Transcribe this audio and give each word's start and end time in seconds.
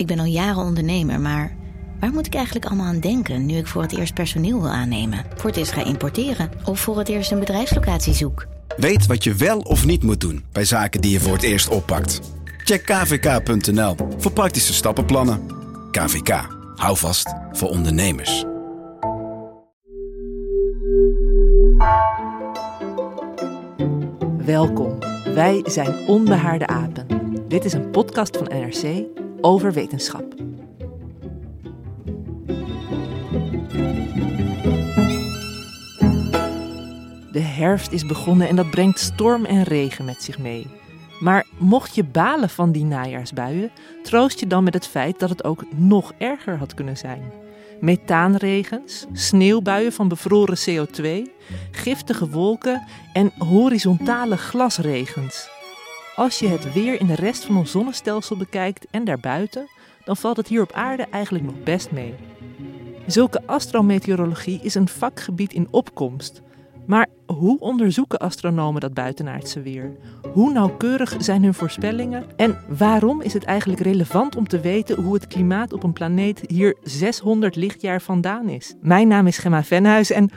Ik 0.00 0.06
ben 0.06 0.18
al 0.18 0.24
jaren 0.24 0.62
ondernemer, 0.62 1.20
maar 1.20 1.56
waar 1.98 2.12
moet 2.12 2.26
ik 2.26 2.34
eigenlijk 2.34 2.66
allemaal 2.66 2.86
aan 2.86 3.00
denken 3.00 3.46
nu 3.46 3.56
ik 3.56 3.66
voor 3.66 3.82
het 3.82 3.98
eerst 3.98 4.14
personeel 4.14 4.60
wil 4.60 4.70
aannemen, 4.70 5.24
voor 5.36 5.50
het 5.50 5.58
eerst 5.58 5.72
ga 5.72 5.84
importeren 5.84 6.50
of 6.64 6.80
voor 6.80 6.98
het 6.98 7.08
eerst 7.08 7.30
een 7.30 7.38
bedrijfslocatie 7.38 8.14
zoek? 8.14 8.46
Weet 8.76 9.06
wat 9.06 9.24
je 9.24 9.34
wel 9.34 9.58
of 9.58 9.86
niet 9.86 10.02
moet 10.02 10.20
doen 10.20 10.44
bij 10.52 10.64
zaken 10.64 11.00
die 11.00 11.10
je 11.10 11.20
voor 11.20 11.32
het 11.32 11.42
eerst 11.42 11.68
oppakt. 11.68 12.20
Check 12.64 12.84
kvk.nl 12.84 13.96
voor 14.18 14.32
praktische 14.32 14.72
stappenplannen. 14.72 15.40
KVK, 15.90 16.46
hou 16.74 16.96
vast 16.96 17.34
voor 17.52 17.68
ondernemers. 17.68 18.44
Welkom, 24.44 24.98
wij 25.34 25.62
zijn 25.64 26.06
Onbehaarde 26.06 26.66
Apen. 26.66 27.06
Dit 27.48 27.64
is 27.64 27.72
een 27.72 27.90
podcast 27.90 28.36
van 28.36 28.46
NRC 28.46 29.18
over 29.40 29.72
wetenschap. 29.72 30.34
De 37.32 37.40
herfst 37.40 37.92
is 37.92 38.06
begonnen 38.06 38.48
en 38.48 38.56
dat 38.56 38.70
brengt 38.70 38.98
storm 38.98 39.44
en 39.44 39.62
regen 39.62 40.04
met 40.04 40.22
zich 40.22 40.38
mee. 40.38 40.66
Maar 41.20 41.46
mocht 41.58 41.94
je 41.94 42.04
balen 42.04 42.50
van 42.50 42.72
die 42.72 42.84
najaarsbuien, 42.84 43.70
troost 44.02 44.40
je 44.40 44.46
dan 44.46 44.64
met 44.64 44.74
het 44.74 44.86
feit 44.86 45.18
dat 45.18 45.30
het 45.30 45.44
ook 45.44 45.64
nog 45.76 46.12
erger 46.18 46.56
had 46.56 46.74
kunnen 46.74 46.96
zijn. 46.96 47.32
Methaanregens, 47.80 49.06
sneeuwbuien 49.12 49.92
van 49.92 50.08
bevroren 50.08 50.58
CO2, 50.70 51.30
giftige 51.70 52.28
wolken 52.28 52.86
en 53.12 53.32
horizontale 53.38 54.36
glasregens. 54.36 55.59
Als 56.20 56.38
je 56.38 56.48
het 56.48 56.72
weer 56.72 57.00
in 57.00 57.06
de 57.06 57.14
rest 57.14 57.44
van 57.44 57.56
ons 57.56 57.70
zonnestelsel 57.70 58.36
bekijkt 58.36 58.86
en 58.90 59.04
daarbuiten, 59.04 59.68
dan 60.04 60.16
valt 60.16 60.36
het 60.36 60.48
hier 60.48 60.62
op 60.62 60.72
aarde 60.72 61.02
eigenlijk 61.02 61.44
nog 61.44 61.62
best 61.62 61.90
mee. 61.90 62.14
Zulke 63.06 63.42
astrometeorologie 63.46 64.60
is 64.62 64.74
een 64.74 64.88
vakgebied 64.88 65.52
in 65.52 65.68
opkomst. 65.70 66.42
Maar 66.86 67.06
hoe 67.26 67.60
onderzoeken 67.60 68.18
astronomen 68.18 68.80
dat 68.80 68.94
buitenaardse 68.94 69.62
weer? 69.62 69.96
Hoe 70.32 70.52
nauwkeurig 70.52 71.14
zijn 71.18 71.42
hun 71.42 71.54
voorspellingen? 71.54 72.24
En 72.36 72.58
waarom 72.68 73.20
is 73.20 73.32
het 73.32 73.44
eigenlijk 73.44 73.80
relevant 73.80 74.36
om 74.36 74.48
te 74.48 74.60
weten 74.60 75.02
hoe 75.02 75.14
het 75.14 75.26
klimaat 75.26 75.72
op 75.72 75.82
een 75.82 75.92
planeet 75.92 76.42
hier 76.46 76.76
600 76.82 77.56
lichtjaar 77.56 78.02
vandaan 78.02 78.48
is? 78.48 78.74
Mijn 78.80 79.08
naam 79.08 79.26
is 79.26 79.38
Gemma 79.38 79.64
Venhuis 79.64 80.10
en 80.10 80.30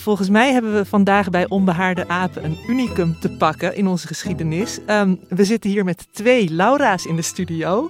volgens 0.00 0.28
mij 0.28 0.52
hebben 0.52 0.74
we 0.74 0.84
vandaag 0.84 1.30
bij 1.30 1.48
Onbehaarde 1.48 2.08
Apen 2.08 2.44
een 2.44 2.58
unicum 2.68 3.16
te 3.20 3.30
pakken 3.30 3.76
in 3.76 3.86
onze 3.86 4.06
geschiedenis. 4.06 4.78
Ehm, 4.86 5.14
we 5.28 5.44
zitten 5.44 5.70
hier 5.70 5.84
met 5.84 6.06
twee 6.12 6.50
Laura's 6.50 7.04
in 7.04 7.16
de 7.16 7.22
studio. 7.22 7.86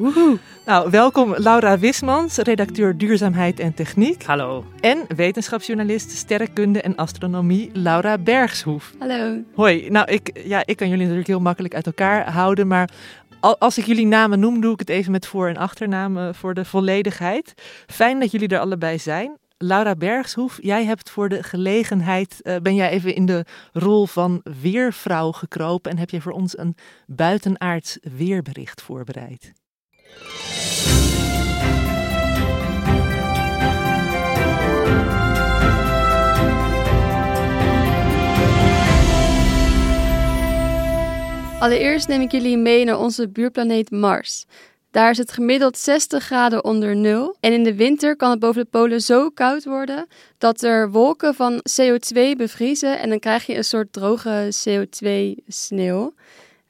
Nou, 0.67 0.91
welkom 0.91 1.35
Laura 1.37 1.79
Wismans, 1.79 2.37
redacteur 2.37 2.97
Duurzaamheid 2.99 3.61
en 3.61 3.75
Techniek. 3.75 4.23
Hallo. 4.25 4.65
En 4.81 4.99
wetenschapsjournalist 5.17 6.11
sterrenkunde 6.11 6.81
en 6.81 6.97
astronomie 6.97 7.71
Laura 7.73 8.19
Bergshoef. 8.19 8.93
Hallo. 8.99 9.37
Hoi, 9.55 9.91
nou 9.91 10.13
ik, 10.13 10.41
ja, 10.45 10.63
ik 10.65 10.77
kan 10.77 10.87
jullie 10.89 11.03
natuurlijk 11.03 11.29
heel 11.29 11.41
makkelijk 11.41 11.75
uit 11.75 11.87
elkaar 11.87 12.31
houden, 12.33 12.67
maar 12.67 12.89
al- 13.41 13.59
als 13.59 13.79
ik 13.79 13.85
jullie 13.87 14.07
namen 14.07 14.41
noem, 14.41 14.61
doe 14.61 14.73
ik 14.73 14.79
het 14.79 14.89
even 14.89 15.13
met 15.13 15.27
voor- 15.27 15.49
en 15.49 15.57
achternamen 15.57 16.35
voor 16.35 16.55
de 16.55 16.65
volledigheid. 16.65 17.55
Fijn 17.87 18.21
dat 18.21 18.31
jullie 18.31 18.49
er 18.49 18.59
allebei 18.59 18.99
zijn. 18.99 19.37
Laura 19.59 19.95
Bergshoef, 19.95 20.59
jij 20.63 20.85
hebt 20.85 21.11
voor 21.11 21.29
de 21.29 21.43
gelegenheid, 21.43 22.43
eh, 22.43 22.57
ben 22.57 22.75
jij 22.75 22.91
even 22.91 23.15
in 23.15 23.27
de 23.27 23.45
rol 23.73 24.07
van 24.07 24.41
weervrouw 24.61 25.33
gekropen 25.33 25.91
en 25.91 25.99
heb 25.99 26.11
je 26.11 26.21
voor 26.21 26.33
ons 26.33 26.59
een 26.59 26.77
buitenaards 27.07 27.99
weerbericht 28.17 28.83
voorbereid. 28.83 29.53
Allereerst 41.59 42.09
neem 42.09 42.21
ik 42.21 42.31
jullie 42.31 42.57
mee 42.57 42.85
naar 42.85 42.99
onze 42.99 43.29
buurplaneet 43.29 43.91
Mars. 43.91 44.47
Daar 44.97 45.11
is 45.11 45.19
het 45.19 45.33
gemiddeld 45.33 45.79
60 45.79 46.25
graden 46.25 46.65
onder 46.65 46.97
nul. 46.97 47.37
En 47.41 47.53
in 47.53 47.65
de 47.65 47.75
winter 47.75 48.17
kan 48.17 48.31
het 48.31 48.39
boven 48.39 48.63
de 48.63 48.69
polen 48.71 49.01
zo 49.01 49.31
koud 49.31 49.65
worden 49.65 50.07
dat 50.39 50.63
er 50.63 50.91
wolken 50.91 51.35
van 51.35 51.63
CO2 51.81 52.37
bevriezen. 52.37 52.99
En 52.99 53.09
dan 53.09 53.19
krijg 53.19 53.47
je 53.47 53.57
een 53.57 53.65
soort 53.65 53.93
droge 53.93 54.53
CO2-sneeuw. 54.65 56.15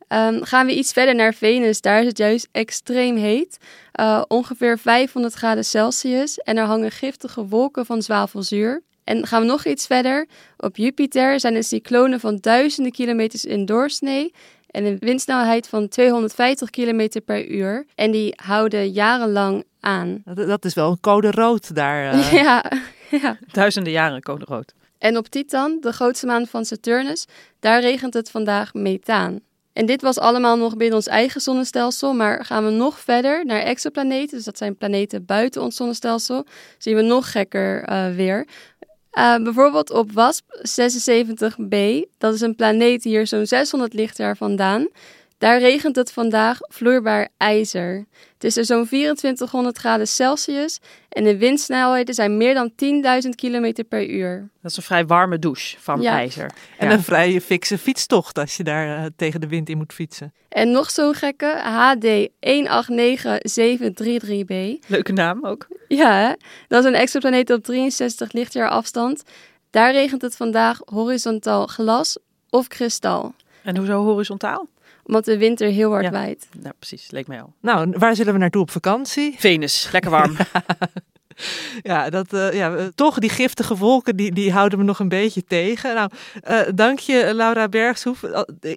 Ehm, 0.09 0.43
gaan 0.43 0.67
we 0.67 0.75
iets 0.75 0.93
verder 0.93 1.15
naar 1.15 1.35
Venus, 1.35 1.81
daar 1.81 2.01
is 2.01 2.07
het 2.07 2.19
juist 2.19 2.49
extreem 2.53 3.17
heet. 3.17 3.59
Eh, 3.93 4.23
ongeveer 4.29 4.79
500 4.79 5.35
graden 5.35 5.65
Celsius. 5.65 6.39
En 6.39 6.57
er 6.57 6.65
hangen 6.65 6.91
giftige 6.91 7.47
wolken 7.47 7.87
van 7.87 8.03
zwavelzuur. 8.03 8.83
En 9.05 9.27
gaan 9.27 9.41
we 9.41 9.47
nog 9.47 9.65
iets 9.65 9.87
verder. 9.87 10.27
Op 10.57 10.77
Jupiter 10.77 11.41
zijn 11.41 11.55
er 11.55 11.65
cyclonen 11.65 12.21
van 12.21 12.39
duizenden 12.41 12.93
kilometers 12.93 13.45
in 13.45 13.65
doorsnee 13.65 14.33
en 14.77 14.85
een 14.85 14.97
windsnelheid 14.99 15.69
van 15.69 15.89
250 15.89 16.71
km 16.71 17.21
per 17.25 17.49
uur. 17.49 17.87
En 17.95 18.11
die 18.11 18.35
houden 18.45 18.91
jarenlang 18.91 19.65
aan. 19.81 20.23
Dat, 20.35 20.47
dat 20.47 20.65
is 20.65 20.75
wel 20.75 20.91
een 20.91 21.01
code 21.01 21.31
rood 21.31 21.75
daar. 21.75 22.05
eh. 22.13 22.33
Ja, 22.33 22.65
ja. 23.11 23.39
Duizenden 23.53 23.93
jaren 23.93 24.23
code 24.23 24.45
rood. 24.45 24.73
En 24.99 25.17
op 25.17 25.29
Titan, 25.29 25.79
de 25.81 25.93
grootste 25.93 26.27
maan 26.27 26.47
van 26.47 26.65
Saturnus, 26.65 27.27
daar 27.61 27.81
regent 27.81 28.15
het 28.15 28.31
vandaag 28.31 28.75
methaan. 28.75 29.41
En 29.73 29.87
dit 29.87 30.03
was 30.03 30.19
allemaal 30.19 30.57
nog 30.57 30.77
binnen 30.77 30.97
ons 30.97 31.07
eigen 31.07 31.41
zonnestelsel, 31.41 32.15
maar 32.15 32.45
gaan 32.45 32.65
we 32.65 32.71
nog 32.71 32.99
verder 32.99 33.45
naar 33.45 33.61
exoplaneten, 33.61 34.37
dus 34.37 34.45
dat 34.45 34.59
zijn 34.59 34.77
planeten 34.77 35.25
buiten 35.25 35.63
ons 35.63 35.77
zonnestelsel, 35.77 36.47
zien 36.79 36.97
we 36.97 37.03
nog 37.03 37.31
gekker 37.33 37.83
eh, 37.83 38.15
weer. 38.15 38.47
Eh, 39.17 39.37
bijvoorbeeld 39.43 39.91
op 39.91 40.13
WASP 40.13 40.45
76b, 40.63 41.77
dat 42.19 42.35
is 42.35 42.41
een 42.41 42.55
planeet 42.55 43.05
hier 43.05 43.27
zo'n 43.27 43.47
600 43.47 43.93
lichtjaar 43.95 44.37
vandaan. 44.37 44.89
Daar 45.39 45.59
regent 45.59 45.97
het 45.97 46.13
vandaag 46.13 46.59
vloeibaar 46.61 47.29
ijzer. 47.37 48.05
Het 48.33 48.45
is 48.45 48.57
er 48.57 48.65
zo'n 48.65 48.87
2400 48.87 49.79
graden 49.79 50.09
Celsius 50.09 50.79
en 51.09 51.25
de 51.25 51.37
windsnelheden 51.39 52.15
zijn 52.15 52.37
meer 52.37 52.55
dan 52.55 52.71
10.000 53.25 53.29
km 53.35 53.83
per 53.89 54.09
uur. 54.11 54.49
Dat 54.63 54.71
is 54.71 54.77
een 54.77 54.83
vrij 54.83 55.07
warme 55.07 55.39
douche 55.39 55.77
van 55.81 56.01
Ja. 56.01 56.13
ijzer. 56.13 56.51
En 56.79 56.89
Ja. 56.89 56.93
een 56.95 57.03
vrij 57.03 57.41
fikse 57.41 57.79
fietstocht 57.79 58.39
als 58.39 58.57
je 58.57 58.65
daar 58.65 58.99
eh, 58.99 59.05
tegen 59.17 59.41
de 59.41 59.49
wind 59.49 59.69
in 59.69 59.77
moet 59.77 59.93
fietsen. 59.93 60.33
En 60.49 60.71
nog 60.71 60.91
zo'n 60.91 61.15
gekke 61.15 61.61
HD 61.63 62.29
189733b. 62.41 64.79
Leuke 64.87 65.13
naam 65.13 65.47
ook. 65.47 65.67
Ja, 65.89 66.13
hè? 66.13 66.33
dat 66.69 66.85
is 66.85 66.91
een 66.91 66.95
exoplaneet 66.97 67.51
op 67.51 67.65
63 67.65 68.33
lichtjaar 68.33 68.69
afstand. 68.69 69.23
Daar 69.71 69.93
regent 69.93 70.23
het 70.23 70.37
vandaag 70.37 70.81
horizontaal 70.85 71.67
glas 71.67 72.19
of 72.51 72.69
kristal, 72.69 73.35
En 73.63 73.77
hoezo 73.77 74.05
horizontaal? 74.05 74.69
Omdat 75.07 75.25
de 75.25 75.39
wind 75.39 75.61
er 75.61 75.71
heel 75.71 75.91
hard 75.91 76.05
Ja. 76.05 76.11
waait. 76.11 76.47
Nou, 76.61 76.75
precies. 76.79 77.11
Leek 77.11 77.27
mij 77.27 77.41
al. 77.43 77.53
Nou, 77.61 77.95
waar 77.99 78.17
zullen 78.17 78.33
we 78.33 78.39
naartoe 78.39 78.63
op 78.63 78.71
vakantie? 78.71 79.35
Venus. 79.39 79.89
Lekker 79.93 80.11
warm. 80.11 80.37
Ja, 81.83 82.11
dat, 82.11 82.33
eh, 82.33 82.53
ja, 82.53 82.75
eh, 82.77 82.85
toch 82.95 83.19
die 83.19 83.31
giftige 83.31 83.77
wolken, 83.77 84.17
die, 84.17 84.33
die 84.33 84.53
houden 84.53 84.79
me 84.79 84.85
nog 84.85 84.99
een 84.99 85.09
beetje 85.09 85.45
tegen. 85.45 85.95
Nou, 85.95 86.11
eh, 86.43 86.61
dank 86.75 86.99
je 86.99 87.31
Laura 87.35 87.69
Bergshoef. 87.69 88.23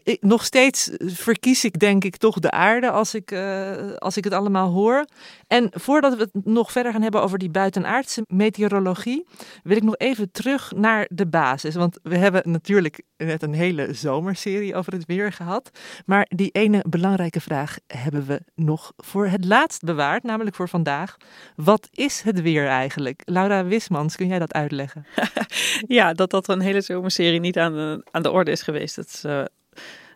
Ik- 0.04 0.18
nog 0.22 0.46
steeds 0.46 0.90
verkies 1.06 1.64
ik 1.64 1.80
denk 1.80 2.04
ik 2.04 2.18
toch 2.18 2.40
de 2.40 2.52
aarde 2.52 2.90
als 2.90 3.14
ik, 3.14 3.32
eh, 3.32 3.72
als 3.98 4.18
ik 4.18 4.24
het 4.24 4.34
allemaal 4.34 4.70
hoor. 4.72 5.06
En 5.50 5.70
voordat 5.72 6.16
we 6.16 6.22
het 6.32 6.46
nog 6.46 6.72
verder 6.72 6.92
gaan 6.92 7.02
hebben 7.02 7.22
over 7.22 7.38
die 7.38 7.50
buitenaardse 7.50 8.24
meteorologie, 8.28 9.26
wil 9.64 9.78
ik 9.78 9.84
nog 9.84 9.98
even 9.98 10.32
terug 10.32 10.72
naar 10.76 11.08
de 11.12 11.28
basis. 11.28 11.76
Want 11.76 12.00
we 12.04 12.18
hebben 12.18 12.42
natuurlijk 12.52 13.02
net 13.18 13.44
een 13.44 13.54
hele 13.54 13.94
zomerserie 13.94 14.76
over 14.76 14.94
het 14.94 15.06
weer 15.06 15.32
gehad. 15.32 15.70
Maar 16.06 16.26
die 16.36 16.50
ene 16.52 16.84
belangrijke 16.90 17.42
vraag 17.42 17.78
hebben 17.88 18.26
we 18.26 18.42
nog 18.56 18.94
voor 18.98 19.28
het 19.28 19.46
laatst 19.46 19.84
bewaard, 19.84 20.24
namelijk 20.24 20.56
voor 20.56 20.70
vandaag. 20.70 21.18
Wat 21.56 21.88
is 21.92 22.22
het 22.22 22.42
weer 22.42 22.68
eigenlijk? 22.68 23.22
Laura 23.26 23.66
Wismans, 23.66 24.16
kun 24.16 24.28
jij 24.28 24.40
dat 24.40 24.54
uitleggen? 24.54 25.06
ja, 25.88 26.14
dat 26.14 26.30
dat 26.30 26.48
een 26.48 26.62
hele 26.62 26.82
zomerserie 26.82 27.40
niet 27.40 27.58
aan 27.58 27.74
de, 27.74 28.04
aan 28.12 28.24
de 28.24 28.32
orde 28.32 28.52
is 28.52 28.62
geweest. 28.62 28.96
Dat 28.96 29.06
is 29.06 29.24
eh, 29.24 29.44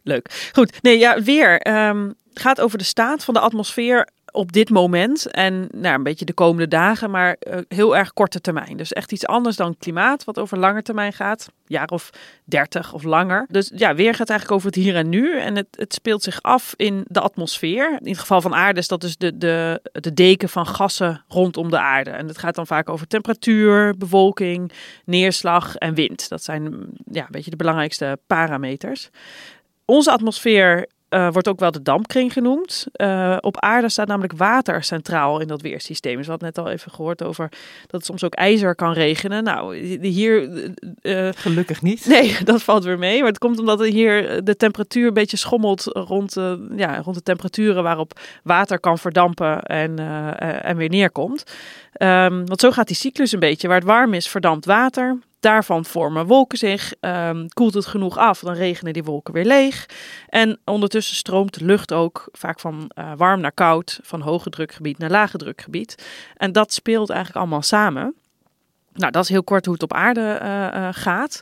leuk. 0.03 0.50
Goed. 0.53 0.81
Nee, 0.81 1.00
ja, 1.00 1.21
weer. 1.21 1.59
ehm, 1.62 2.12
gaat 2.33 2.62
over 2.62 2.77
de 2.77 2.83
staat 2.83 3.24
van 3.24 3.33
de 3.33 3.39
atmosfeer 3.39 4.07
op 4.33 4.51
dit 4.51 4.69
moment 4.69 5.31
en 5.31 5.68
nou, 5.71 5.95
een 5.95 6.03
beetje 6.03 6.25
de 6.25 6.33
komende 6.33 6.68
dagen, 6.68 7.12
maar 7.12 7.38
uh, 7.47 7.57
heel 7.68 7.97
erg 7.97 8.13
korte 8.13 8.41
termijn. 8.41 8.77
Dus 8.77 8.94
echt 8.94 9.12
iets 9.12 9.25
anders 9.25 9.56
dan 9.56 9.77
klimaat, 9.77 10.24
wat 10.24 10.39
over 10.39 10.57
lange 10.57 10.81
termijn 10.81 11.13
gaat, 11.13 11.50
jaar 11.68 11.88
of 11.88 12.09
dertig 12.45 12.94
of 12.94 13.03
langer. 13.03 13.45
Dus 13.50 13.71
ja, 13.75 13.95
weer 13.95 14.13
gaat 14.13 14.30
eigenlijk 14.30 14.51
over 14.51 14.68
het 14.71 14.83
hier 14.83 14.95
en 14.95 15.09
nu 15.09 15.39
en 15.39 15.56
het, 15.56 15.68
het 15.71 15.94
speelt 15.94 16.24
zich 16.24 16.41
af 16.41 16.74
in 16.75 17.03
de 17.07 17.19
atmosfeer. 17.19 18.00
In 18.01 18.12
het 18.12 18.19
geval 18.19 18.41
van 18.41 18.56
aarde 18.56 18.80
is 18.80 18.88
dat 18.88 19.01
dus 19.01 19.18
de, 19.18 19.38
de, 19.38 19.81
de 19.91 20.13
deken 20.13 20.50
van 20.50 20.68
gassen 20.68 21.24
rondom 21.27 21.69
de 21.69 21.79
aarde. 21.79 22.09
En 22.09 22.27
het 22.27 22.38
gaat 22.38 22.56
dan 22.56 22.68
vaak 22.68 22.89
over 22.89 23.07
temperatuur, 23.07 23.97
bewolking, 23.97 24.71
neerslag 25.06 25.75
en 25.75 25.94
wind. 25.94 26.29
Dat 26.29 26.44
zijn 26.44 26.63
ja, 27.12 27.21
een 27.21 27.31
beetje 27.31 27.51
de 27.51 27.57
belangrijkste 27.57 28.19
parameters. 28.27 29.09
Onze 29.86 30.12
atmosfeer 30.12 30.88
uh, 31.13 31.31
wordt 31.31 31.48
ook 31.48 31.60
wel 31.60 31.71
de 31.71 31.81
dampkring 31.81 32.33
genoemd. 32.33 32.88
Uh, 32.95 33.38
op 33.39 33.60
aarde 33.60 33.89
staat 33.89 34.07
namelijk 34.07 34.33
water 34.38 34.83
centraal 34.83 35.39
in 35.39 35.48
dat 35.48 35.62
weersysteem. 35.62 36.15
Dus 36.15 36.25
we 36.25 36.31
hadden 36.31 36.51
net 36.56 36.65
al 36.65 36.71
even 36.71 36.92
gehoord 36.92 37.24
over 37.24 37.50
dat 37.81 37.92
het 37.92 38.06
soms 38.06 38.24
ook 38.24 38.33
ijzer 38.33 38.75
kan 38.75 38.94
regenen. 38.94 39.44
Nou, 39.44 39.77
hier... 40.07 40.50
Uh, 41.01 41.30
Gelukkig 41.36 41.81
niet. 41.81 42.06
Nee, 42.06 42.38
dat 42.44 42.63
valt 42.63 42.83
weer 42.83 43.00
mee. 43.00 43.19
Maar 43.19 43.30
het 43.30 43.38
komt 43.38 43.60
omdat 43.60 43.80
er 43.80 43.86
hier 43.86 44.44
de 44.44 44.56
temperatuur 44.56 45.07
een 45.07 45.13
beetje 45.13 45.38
schommelt 45.38 45.83
rond, 45.83 46.33
ja, 46.75 47.01
rond 47.01 47.15
de 47.15 47.24
temperaturen 47.24 47.83
waarop 47.83 48.19
water 48.44 48.80
kan 48.80 48.98
verdampen 48.98 49.62
en, 49.62 50.00
en 50.63 50.77
weer 50.77 50.89
neerkomt. 50.89 51.44
Um, 51.98 52.45
want 52.45 52.60
zo 52.60 52.71
gaat 52.71 52.88
die 52.88 52.95
cyclus 52.95 53.31
een 53.31 53.39
beetje. 53.39 53.68
Waar 53.68 53.77
het 53.77 53.88
warm 53.88 54.13
is, 54.13 54.27
verdampt 54.27 54.65
water. 54.65 55.18
Daarvan 55.44 55.86
vormen 55.86 56.25
wolken 56.25 56.57
zich. 56.57 56.94
Um, 57.00 57.48
koelt 57.54 57.74
het 57.74 57.86
genoeg 57.86 58.18
af, 58.18 58.40
dan 58.40 58.54
regenen 58.54 58.94
die 58.94 59.04
wolken 59.04 59.34
weer 59.34 59.45
leeg. 59.45 59.86
En 60.30 60.60
ondertussen 60.66 61.16
stroomt 61.16 61.60
de 61.60 61.66
lucht 61.66 61.94
ook 61.94 62.28
vaak 62.31 62.60
van 62.60 62.92
uh, 63.00 63.12
warm 63.18 63.42
naar 63.42 63.51
koud, 63.51 64.00
van 64.04 64.22
hoge 64.22 64.50
drukgebied 64.50 64.98
naar 64.98 65.10
lage 65.10 65.38
drukgebied. 65.38 66.06
En 66.38 66.51
dat 66.51 66.74
speelt 66.74 67.10
eigenlijk 67.10 67.40
allemaal 67.40 67.62
samen. 67.62 68.16
Nou, 68.94 69.12
dat 69.12 69.24
is 69.24 69.30
heel 69.30 69.44
kort 69.44 69.66
hoe 69.66 69.74
het 69.74 69.84
op 69.84 69.94
aarde 69.94 70.40
uh, 70.42 70.81
uh, 70.81 70.88
gaat. 70.92 71.42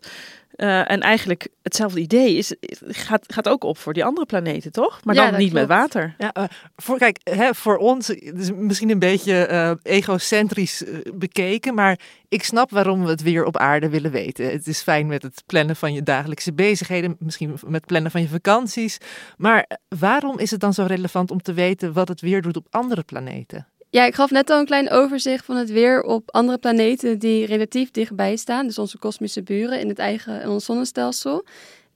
Uh, 0.62 0.92
en 0.92 1.00
eigenlijk 1.00 1.48
hetzelfde 1.62 2.00
idee 2.00 2.36
is, 2.36 2.56
gaat, 2.88 3.34
gaat 3.34 3.50
ook 3.50 3.64
op 3.64 3.78
voor 3.78 3.94
die 3.94 4.06
andere 4.06 4.26
planeten, 4.26 4.72
toch? 4.72 5.04
Maar 5.04 5.16
Ja, 5.16 5.30
dan 5.30 5.40
niet 5.40 5.54
met 5.54 5.68
water. 5.68 6.16
Ja, 6.18 6.32
eh, 6.32 6.44
voor, 6.76 6.98
kijk, 6.98 7.20
hè, 7.24 7.54
voor 7.54 7.78
ons 7.78 8.08
het 8.08 8.40
is 8.40 8.52
misschien 8.52 8.90
een 8.90 9.00
beetje 9.00 9.46
eh, 9.46 9.72
egocentrisch 9.84 10.84
eh, 10.84 10.98
bekeken, 11.14 11.74
maar 11.74 12.00
ik 12.32 12.44
snap 12.44 12.72
waarom 12.72 13.04
we 13.04 13.10
het 13.10 13.22
weer 13.22 13.46
op 13.46 13.58
aarde 13.58 13.90
willen 13.90 14.12
weten. 14.12 14.52
Het 14.52 14.68
is 14.68 14.82
fijn 14.82 15.08
met 15.08 15.24
het 15.24 15.44
plannen 15.46 15.76
van 15.76 15.94
je 15.94 16.04
dagelijkse 16.04 16.54
bezigheden, 16.54 17.16
misschien 17.20 17.58
met 17.68 17.86
plannen 17.86 18.12
van 18.12 18.22
je 18.22 18.28
vakanties. 18.28 18.98
Maar 19.38 19.66
eh, 19.68 19.78
waarom 20.00 20.40
is 20.40 20.52
het 20.52 20.60
dan 20.60 20.74
zo 20.74 20.84
relevant 20.84 21.32
om 21.32 21.42
te 21.42 21.54
weten 21.54 21.94
wat 21.94 22.08
het 22.08 22.22
weer 22.22 22.42
doet 22.42 22.58
op 22.58 22.68
andere 22.70 23.04
planeten? 23.04 23.68
Ja, 23.92 24.06
ik 24.06 24.16
gaf 24.16 24.32
net 24.32 24.50
al 24.50 24.60
een 24.60 24.66
klein 24.66 24.90
overzicht 24.90 25.46
van 25.46 25.56
het 25.56 25.70
weer 25.70 26.04
op 26.04 26.32
andere 26.32 26.58
planeten 26.58 27.20
die 27.20 27.46
relatief 27.46 27.92
dichtbij 27.92 28.36
staan. 28.36 28.66
Dus 28.66 28.78
onze 28.78 28.98
kosmische 28.98 29.44
buren 29.44 29.80
in 29.80 29.88
het 29.88 30.00
eigen 30.00 30.42
in 30.42 30.50
ons 30.50 30.66
zonnestelsel. 30.66 31.46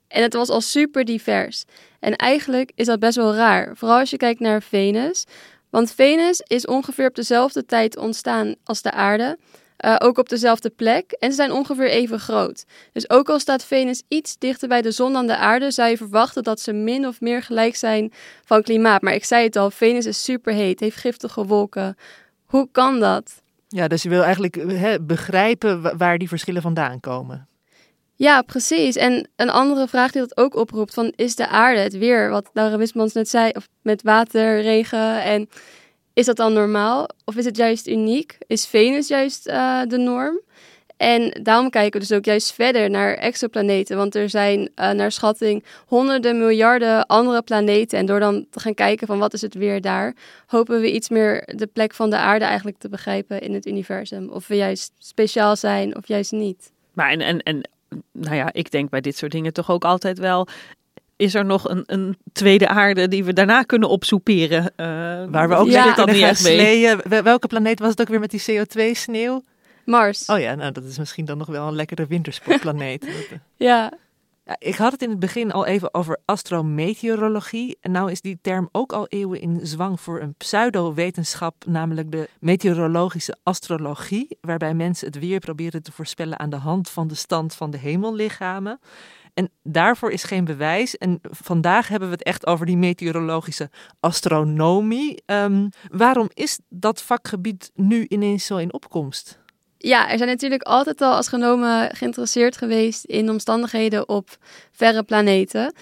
En 0.08 0.22
het 0.22 0.34
was 0.34 0.50
al 0.50 0.62
super 0.62 1.06
divers. 1.06 1.66
En 2.00 2.16
eigenlijk 2.16 2.72
is 2.76 2.86
dat 2.86 3.00
best 3.00 3.16
wel 3.16 3.36
raar. 3.36 3.78
Vooral 3.78 4.00
als 4.00 4.10
je 4.10 4.18
kijkt 4.18 4.40
naar 4.40 4.62
Venus. 4.62 5.26
Want 5.70 5.92
Venus 5.92 6.42
is 6.48 6.66
ongeveer 6.66 7.08
op 7.08 7.16
dezelfde 7.16 7.66
tijd 7.66 7.98
ontstaan 7.98 8.56
als 8.64 8.82
de 8.82 8.92
aarde. 8.92 9.38
Eh, 9.78 9.96
ook 9.98 10.18
op 10.18 10.30
dezelfde 10.30 10.70
plek. 10.70 11.12
En 11.12 11.30
ze 11.30 11.36
zijn 11.36 11.52
ongeveer 11.52 11.90
even 11.90 12.20
groot. 12.20 12.66
Dus 12.94 13.10
ook 13.10 13.30
al 13.30 13.40
staat 13.40 13.66
Venus 13.66 14.04
iets 14.08 14.38
dichter 14.38 14.68
bij 14.68 14.82
de 14.82 14.92
zon 14.92 15.14
dan 15.14 15.28
de 15.28 15.38
aarde, 15.38 15.72
zou 15.72 15.90
je 15.90 15.98
verwachten 15.98 16.44
dat 16.44 16.60
ze 16.60 16.74
min 16.74 17.08
of 17.08 17.22
meer 17.22 17.44
gelijk 17.44 17.76
zijn 17.76 18.14
van 18.46 18.62
klimaat. 18.62 19.02
Maar 19.02 19.14
ik 19.14 19.26
zei 19.26 19.44
het 19.44 19.56
al, 19.56 19.72
Venus 19.72 20.06
is 20.06 20.24
super 20.24 20.54
heet, 20.54 20.80
heeft 20.80 20.98
giftige 20.98 21.46
wolken. 21.46 21.98
Hoe 22.46 22.68
kan 22.72 23.00
dat? 23.00 23.42
Ja, 23.68 23.88
dus 23.88 24.04
je 24.04 24.10
wil 24.10 24.24
eigenlijk 24.24 24.58
eh, 24.58 24.94
begrijpen 25.02 25.82
wa- 25.82 25.96
waar 25.96 26.18
die 26.18 26.28
verschillen 26.28 26.62
vandaan 26.62 27.00
komen. 27.00 27.48
Ja, 28.18 28.42
precies. 28.42 28.96
En 28.96 29.30
een 29.36 29.50
andere 29.50 29.88
vraag 29.88 30.12
die 30.12 30.22
dat 30.22 30.38
ook 30.38 30.56
oproept, 30.56 30.94
van 30.94 31.14
is 31.16 31.36
de 31.36 31.48
aarde 31.48 31.80
het 31.80 31.98
weer, 31.98 32.30
wat 32.30 32.50
Laura 32.54 32.78
Wismans 32.78 33.14
net 33.14 33.30
zei, 33.30 33.50
of 33.50 33.68
met 33.82 34.02
water, 34.02 34.62
regen, 34.62 35.24
en 35.24 35.50
is 36.16 36.26
dat 36.26 36.36
dan 36.36 36.54
normaal? 36.54 37.08
Of 37.26 37.36
is 37.36 37.46
het 37.46 37.58
juist 37.58 37.88
uniek? 37.88 38.38
Is 38.48 38.66
Venus 38.66 39.08
juist 39.08 39.48
eh, 39.48 39.82
de 39.88 39.98
norm? 39.98 40.40
En 40.98 41.40
daarom 41.44 41.70
kijken 41.70 42.00
we 42.02 42.08
dus 42.08 42.18
ook 42.18 42.26
juist 42.26 42.54
verder 42.54 42.90
naar 42.90 43.14
exoplaneten, 43.14 43.98
want 43.98 44.16
er 44.16 44.30
zijn 44.30 44.70
eh, 44.76 44.92
naar 44.92 45.12
schatting 45.12 45.64
honderden 45.86 46.38
miljarden 46.38 47.06
andere 47.06 47.42
planeten. 47.42 48.00
En 48.00 48.06
door 48.06 48.20
dan 48.20 48.46
te 48.50 48.60
gaan 48.60 48.74
kijken 48.74 49.08
van 49.08 49.20
wat 49.20 49.34
is 49.34 49.42
het 49.42 49.54
weer 49.54 49.82
daar, 49.82 50.16
hopen 50.46 50.82
we 50.82 50.92
iets 50.92 51.10
meer 51.10 51.44
de 51.56 51.68
plek 51.68 51.94
van 51.94 52.10
de 52.10 52.18
aarde 52.18 52.46
eigenlijk 52.46 52.78
te 52.78 52.90
begrijpen 52.90 53.42
in 53.42 53.54
het 53.54 53.66
universum. 53.66 54.30
Of 54.30 54.48
we 54.48 54.56
juist 54.56 54.92
speciaal 54.98 55.56
zijn 55.56 55.96
of 55.96 56.08
juist 56.08 56.32
niet. 56.32 56.72
Maar 56.94 57.10
en, 57.10 57.22
en, 57.22 57.40
en 57.40 57.70
nou 58.12 58.36
ja, 58.36 58.54
ik 58.54 58.72
denk 58.72 58.90
bij 58.90 59.02
dit 59.02 59.18
soort 59.18 59.32
dingen 59.32 59.54
toch 59.54 59.72
ook 59.72 59.86
altijd 59.86 60.20
wel. 60.20 60.48
Is 61.16 61.34
er 61.36 61.46
nog 61.46 61.70
een, 61.70 61.84
een 61.86 62.18
tweede 62.34 62.68
aarde 62.68 63.08
die 63.08 63.24
we 63.24 63.34
daarna 63.34 63.62
kunnen 63.64 63.90
opsoeperen? 63.90 64.64
eh, 64.76 64.86
Waar 65.30 65.50
we 65.50 65.56
ook 65.56 65.68
Ja. 65.68 65.94
kunnen 65.94 66.16
niet 66.16 66.24
echt 66.24 66.44
mee? 66.44 66.96
Welke 67.24 67.48
planeet 67.48 67.80
was 67.80 67.90
het 67.90 68.02
ook 68.02 68.08
weer 68.08 68.20
met 68.20 68.32
die 68.32 68.44
CO2-sneeuw? 68.52 69.44
Mars. 69.86 70.26
Oh 70.26 70.40
ja, 70.40 70.56
nou 70.56 70.72
dat 70.72 70.84
is 70.84 70.98
misschien 70.98 71.26
dan 71.26 71.38
nog 71.38 71.48
wel 71.48 71.68
een 71.68 71.76
lekkere 71.76 72.06
wintersportplaneet. 72.08 73.06
Eh, 73.08 73.38
Ja, 73.58 73.92
Ja, 74.46 74.56
ik 74.60 74.76
had 74.76 74.92
het 74.92 75.02
in 75.02 75.10
het 75.10 75.20
begin 75.20 75.52
al 75.52 75.66
even 75.66 75.94
over 75.94 76.18
astrometeorologie. 76.26 77.78
En 77.82 77.92
nou 77.92 78.12
is 78.12 78.22
die 78.22 78.38
term 78.42 78.70
ook 78.72 78.94
al 78.94 79.08
eeuwen 79.08 79.42
in 79.42 79.60
zwang 79.64 80.00
voor 80.02 80.22
een 80.22 80.36
pseudo-wetenschap, 80.38 81.56
namelijk 81.68 82.12
de 82.12 82.30
meteorologische 82.40 83.36
astrologie, 83.44 84.38
waarbij 84.42 84.74
mensen 84.74 85.08
het 85.08 85.20
weer 85.20 85.40
proberen 85.40 85.84
te 85.84 85.92
voorspellen 85.92 86.40
aan 86.40 86.50
de 86.50 86.56
hand 86.56 86.90
van 86.90 87.08
de 87.08 87.16
stand 87.16 87.54
van 87.56 87.72
de 87.72 87.78
hemellichamen. 87.78 88.80
En 89.36 89.50
daarvoor 89.64 90.12
is 90.12 90.24
geen 90.24 90.46
bewijs. 90.46 90.98
En 90.98 91.20
vandaag 91.22 91.88
hebben 91.88 92.08
we 92.08 92.14
het 92.14 92.24
echt 92.24 92.46
over 92.46 92.66
die 92.66 92.78
meteorologische 92.78 93.70
astronomie. 94.00 95.24
Ehm, 95.26 95.70
waarom 95.92 96.30
is 96.34 96.60
dat 96.70 97.02
vakgebied 97.02 97.72
nu 97.74 98.06
ineens 98.08 98.46
zo 98.46 98.58
in 98.58 98.74
opkomst? 98.74 99.40
Ja, 99.78 100.12
er 100.12 100.18
zijn 100.18 100.30
natuurlijk 100.30 100.64
altijd 100.64 101.02
al 101.02 101.14
astronomen 101.14 101.96
geïnteresseerd 101.96 102.58
geweest 102.58 103.04
in 103.04 103.30
omstandigheden 103.30 104.10
op 104.10 104.38
verre 104.72 105.04
planeten. 105.04 105.74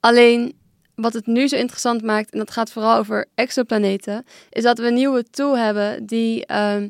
Alleen 0.00 0.58
wat 0.94 1.12
het 1.12 1.26
nu 1.26 1.48
zo 1.48 1.56
interessant 1.56 2.02
maakt, 2.02 2.30
en 2.30 2.38
dat 2.38 2.50
gaat 2.50 2.72
vooral 2.72 2.98
over 2.98 3.26
exoplaneten, 3.34 4.24
is 4.50 4.62
dat 4.62 4.78
we 4.78 4.86
een 4.86 4.94
nieuwe 4.94 5.24
tool 5.30 5.58
hebben 5.58 6.06
die 6.06 6.46
ehm, 6.46 6.88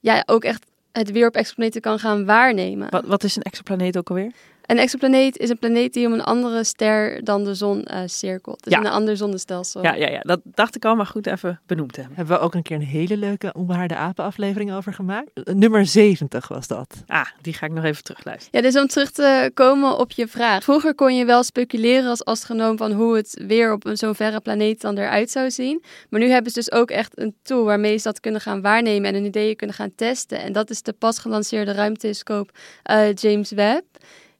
ja, 0.00 0.22
ook 0.26 0.44
echt 0.44 0.66
het 0.92 1.10
weer 1.10 1.26
op 1.26 1.34
exoplaneten 1.34 1.80
kan 1.80 1.98
gaan 1.98 2.24
waarnemen. 2.24 2.90
Wat, 2.90 3.04
wat 3.04 3.24
is 3.24 3.36
een 3.36 3.42
exoplaneet 3.42 3.96
ook 3.96 4.08
alweer? 4.08 4.32
Een 4.66 4.78
exoplaneet 4.78 5.38
is 5.38 5.48
een 5.50 5.58
planeet 5.58 5.92
die 5.92 6.06
om 6.06 6.12
een 6.12 6.22
andere 6.22 6.64
ster 6.64 7.24
dan 7.24 7.44
de 7.44 7.54
zon 7.54 7.84
eh, 7.84 8.00
cirkelt. 8.06 8.64
Dus 8.64 8.72
Ja. 8.72 8.78
in 8.78 8.84
een 8.86 8.92
ander 8.92 9.16
zonnestelsel. 9.16 9.82
Ja, 9.82 9.94
ja, 9.94 10.08
ja, 10.10 10.20
dat 10.20 10.40
dacht 10.44 10.76
ik 10.76 10.84
al, 10.84 10.94
maar 10.94 11.06
goed 11.06 11.26
even 11.26 11.60
benoemd 11.66 11.92
te 11.92 12.00
hebben. 12.00 12.16
Hebben 12.16 12.36
we 12.36 12.42
ook 12.42 12.54
een 12.54 12.62
keer 12.62 12.76
een 12.76 12.82
hele 12.82 13.16
leuke 13.16 13.52
Onbehaarde 13.52 13.96
Apen 13.96 14.24
aflevering 14.24 14.72
over 14.72 14.92
gemaakt. 14.94 15.30
Eh, 15.34 15.54
Nummer 15.54 15.86
70 15.86 16.48
was 16.48 16.66
dat. 16.66 17.02
Ah, 17.06 17.26
die 17.40 17.52
ga 17.52 17.66
ik 17.66 17.72
nog 17.72 17.84
even 17.84 18.02
terugluisteren. 18.02 18.62
Ja, 18.62 18.70
dus 18.70 18.80
om 18.82 18.86
terug 18.88 19.10
te 19.10 19.50
komen 19.54 19.98
op 19.98 20.10
je 20.12 20.26
vraag. 20.28 20.62
Vroeger 20.64 20.94
kon 20.94 21.16
je 21.16 21.24
wel 21.24 21.42
speculeren 21.42 22.08
als 22.08 22.24
astronoom 22.24 22.76
van 22.76 22.92
hoe 22.92 23.16
het 23.16 23.42
weer 23.46 23.72
op 23.72 23.86
een 23.86 23.96
zo'n 23.96 24.14
verre 24.14 24.40
planeet 24.40 24.80
dan 24.80 24.98
eruit 24.98 25.30
zou 25.30 25.50
zien. 25.50 25.82
Maar 26.10 26.20
nu 26.20 26.28
hebben 26.28 26.52
ze 26.52 26.58
dus 26.58 26.72
ook 26.72 26.90
echt 26.90 27.18
een 27.18 27.34
tool 27.42 27.64
waarmee 27.64 27.96
ze 27.96 28.02
dat 28.02 28.20
kunnen 28.20 28.40
gaan 28.40 28.60
waarnemen 28.62 29.08
en 29.08 29.14
hun 29.14 29.24
ideeën 29.24 29.56
kunnen 29.56 29.76
gaan 29.76 29.94
testen. 29.94 30.40
En 30.40 30.52
dat 30.52 30.70
is 30.70 30.82
de 30.82 30.92
pas 30.92 31.18
gelanceerde 31.18 31.72
ruimtelescoop 31.72 32.50
eh, 32.82 33.12
James 33.14 33.50
Webb. 33.50 33.84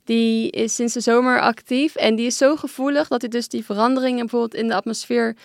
Die 0.04 0.50
is 0.50 0.74
sinds 0.74 0.94
de 0.94 1.00
zomer 1.00 1.40
actief 1.40 1.94
en 1.94 2.14
die 2.14 2.26
is 2.26 2.36
zo 2.36 2.56
gevoelig 2.56 3.08
dat 3.08 3.20
hij 3.20 3.30
dus 3.30 3.48
die 3.48 3.64
veranderingen 3.64 4.20
bijvoorbeeld 4.20 4.54
in 4.54 4.68
de 4.68 4.74
atmosfeer, 4.74 5.36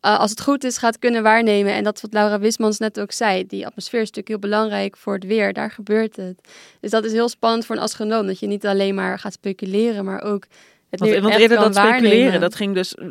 eh, 0.00 0.18
als 0.18 0.30
het 0.30 0.40
goed 0.40 0.64
is, 0.64 0.78
gaat 0.78 0.98
kunnen 0.98 1.22
waarnemen. 1.22 1.72
En 1.72 1.84
dat 1.84 1.96
is 1.96 2.02
wat 2.02 2.12
Laura 2.12 2.38
Wismans 2.38 2.78
net 2.78 3.00
ook 3.00 3.12
zei. 3.12 3.46
Die 3.46 3.66
atmosfeer 3.66 4.00
is 4.00 4.06
natuurlijk 4.06 4.28
heel 4.42 4.50
belangrijk 4.50 4.96
voor 4.96 5.14
het 5.14 5.24
weer. 5.24 5.52
Daar 5.52 5.70
gebeurt 5.70 6.16
het. 6.16 6.40
Dus 6.80 6.90
dat 6.90 7.04
is 7.04 7.12
heel 7.12 7.28
spannend 7.28 7.66
voor 7.66 7.76
een 7.76 7.82
astronoom. 7.82 8.26
Dat 8.26 8.38
je 8.38 8.46
niet 8.46 8.66
alleen 8.66 8.94
maar 8.94 9.18
gaat 9.18 9.32
speculeren, 9.32 10.04
maar 10.04 10.22
ook 10.22 10.44
het 10.90 11.00
Want, 11.00 11.18
want 11.18 11.34
eerder 11.34 11.58
dat 11.58 11.74
speculeren, 11.74 12.02
waarnemen. 12.10 12.40
dat 12.40 12.54
ging 12.54 12.74
dus 12.74 12.94
eh, 12.94 13.06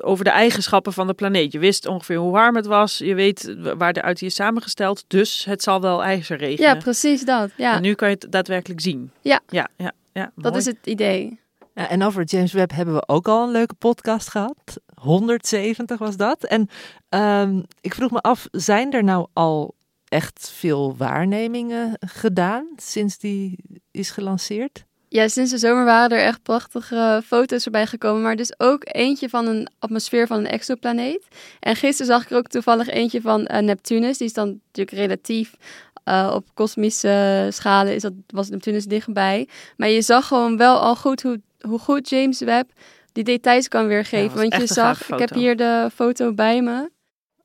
over 0.00 0.24
de 0.24 0.30
eigenschappen 0.30 0.92
van 0.92 1.06
de 1.06 1.14
planeet. 1.14 1.52
Je 1.52 1.58
wist 1.58 1.86
ongeveer 1.86 2.16
hoe 2.16 2.32
warm 2.32 2.56
het 2.56 2.66
was. 2.66 2.98
Je 2.98 3.14
weet 3.14 3.54
waar 3.76 3.92
de 3.92 4.02
uit 4.02 4.22
is 4.22 4.34
samengesteld. 4.34 5.04
Dus 5.06 5.44
het 5.44 5.62
zal 5.62 5.80
wel 5.80 6.02
ijzer 6.02 6.36
regenen. 6.36 6.74
Ja, 6.74 6.80
precies 6.80 7.24
dat. 7.24 7.50
Ja, 7.56 7.74
En 7.74 7.82
nu 7.82 7.94
kan 7.94 8.08
je 8.08 8.16
het 8.20 8.32
daadwerkelijk 8.32 8.80
zien. 8.80 9.10
Ja. 9.20 9.40
Ja, 9.48 9.68
ja, 9.76 9.92
ja 10.12 10.32
dat 10.36 10.56
is 10.56 10.64
het 10.64 10.78
idee. 10.84 11.40
Ja, 11.74 11.88
en 11.88 12.02
over 12.02 12.24
James 12.24 12.52
Webb 12.52 12.72
hebben 12.72 12.94
we 12.94 13.08
ook 13.08 13.28
al 13.28 13.44
een 13.44 13.50
leuke 13.50 13.74
podcast 13.74 14.28
gehad. 14.28 14.80
170 14.94 15.98
was 15.98 16.16
dat. 16.16 16.44
En 16.44 16.68
ehm, 17.08 17.62
ik 17.80 17.94
vroeg 17.94 18.10
me 18.10 18.20
af, 18.20 18.48
zijn 18.50 18.92
er 18.92 19.04
nou 19.04 19.26
al 19.32 19.74
echt 20.08 20.50
veel 20.54 20.96
waarnemingen 20.96 21.96
gedaan 22.00 22.66
sinds 22.76 23.18
die 23.18 23.58
is 23.90 24.10
gelanceerd? 24.10 24.84
Ja, 25.08 25.28
sinds 25.28 25.50
de 25.50 25.58
zomer 25.58 25.84
waren 25.84 26.18
er 26.18 26.24
echt 26.24 26.42
prachtige 26.42 27.22
foto's 27.26 27.62
voorbij 27.62 27.86
gekomen. 27.86 28.22
Maar 28.22 28.36
dus 28.36 28.60
ook 28.60 28.82
eentje 28.84 29.28
van 29.28 29.46
een 29.46 29.68
atmosfeer 29.78 30.26
van 30.26 30.38
een 30.38 30.46
exoplaneet. 30.46 31.28
En 31.60 31.76
gisteren 31.76 32.12
zag 32.12 32.22
ik 32.22 32.30
er 32.30 32.36
ook 32.36 32.46
toevallig 32.46 32.88
eentje 32.88 33.20
van 33.20 33.40
uh, 33.40 33.58
Neptunus. 33.58 34.18
Die 34.18 34.26
is 34.26 34.32
dan 34.32 34.60
natuurlijk 34.66 34.96
relatief 34.96 35.56
uh, 36.04 36.32
op 36.34 36.46
kosmische 36.54 37.48
schalen 37.50 37.94
is 37.94 38.02
dat, 38.02 38.12
was 38.26 38.48
Neptunus 38.48 38.84
dichtbij. 38.84 39.48
Maar 39.76 39.88
je 39.88 40.02
zag 40.02 40.26
gewoon 40.26 40.56
wel 40.56 40.78
al 40.78 40.96
goed 40.96 41.22
hoe, 41.22 41.40
hoe 41.60 41.78
goed 41.78 42.08
James 42.08 42.40
Webb 42.40 42.70
die 43.12 43.24
details 43.24 43.68
kan 43.68 43.86
weergeven. 43.86 44.42
Ja, 44.42 44.48
Want 44.48 44.68
je 44.68 44.74
zag, 44.74 45.08
ik 45.08 45.18
heb 45.18 45.34
hier 45.34 45.56
de 45.56 45.90
foto 45.94 46.32
bij 46.32 46.62
me. 46.62 46.90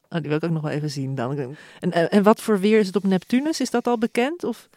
Oh, 0.10 0.22
die 0.22 0.30
wil 0.30 0.38
ik 0.38 0.44
ook 0.44 0.52
nog 0.52 0.62
wel 0.62 0.72
even 0.72 0.90
zien 0.90 1.16
dan. 1.16 1.38
En, 1.80 1.92
en, 1.92 2.10
en 2.10 2.24
wat 2.24 2.42
voor 2.42 2.60
weer 2.60 2.80
is 2.80 2.88
het 2.88 2.96
op 2.96 3.04
Neptunus? 3.04 3.60
Is 3.60 3.70
dat 3.70 3.88
al 3.88 3.98
bekend? 3.98 4.44
Of? 4.44 4.70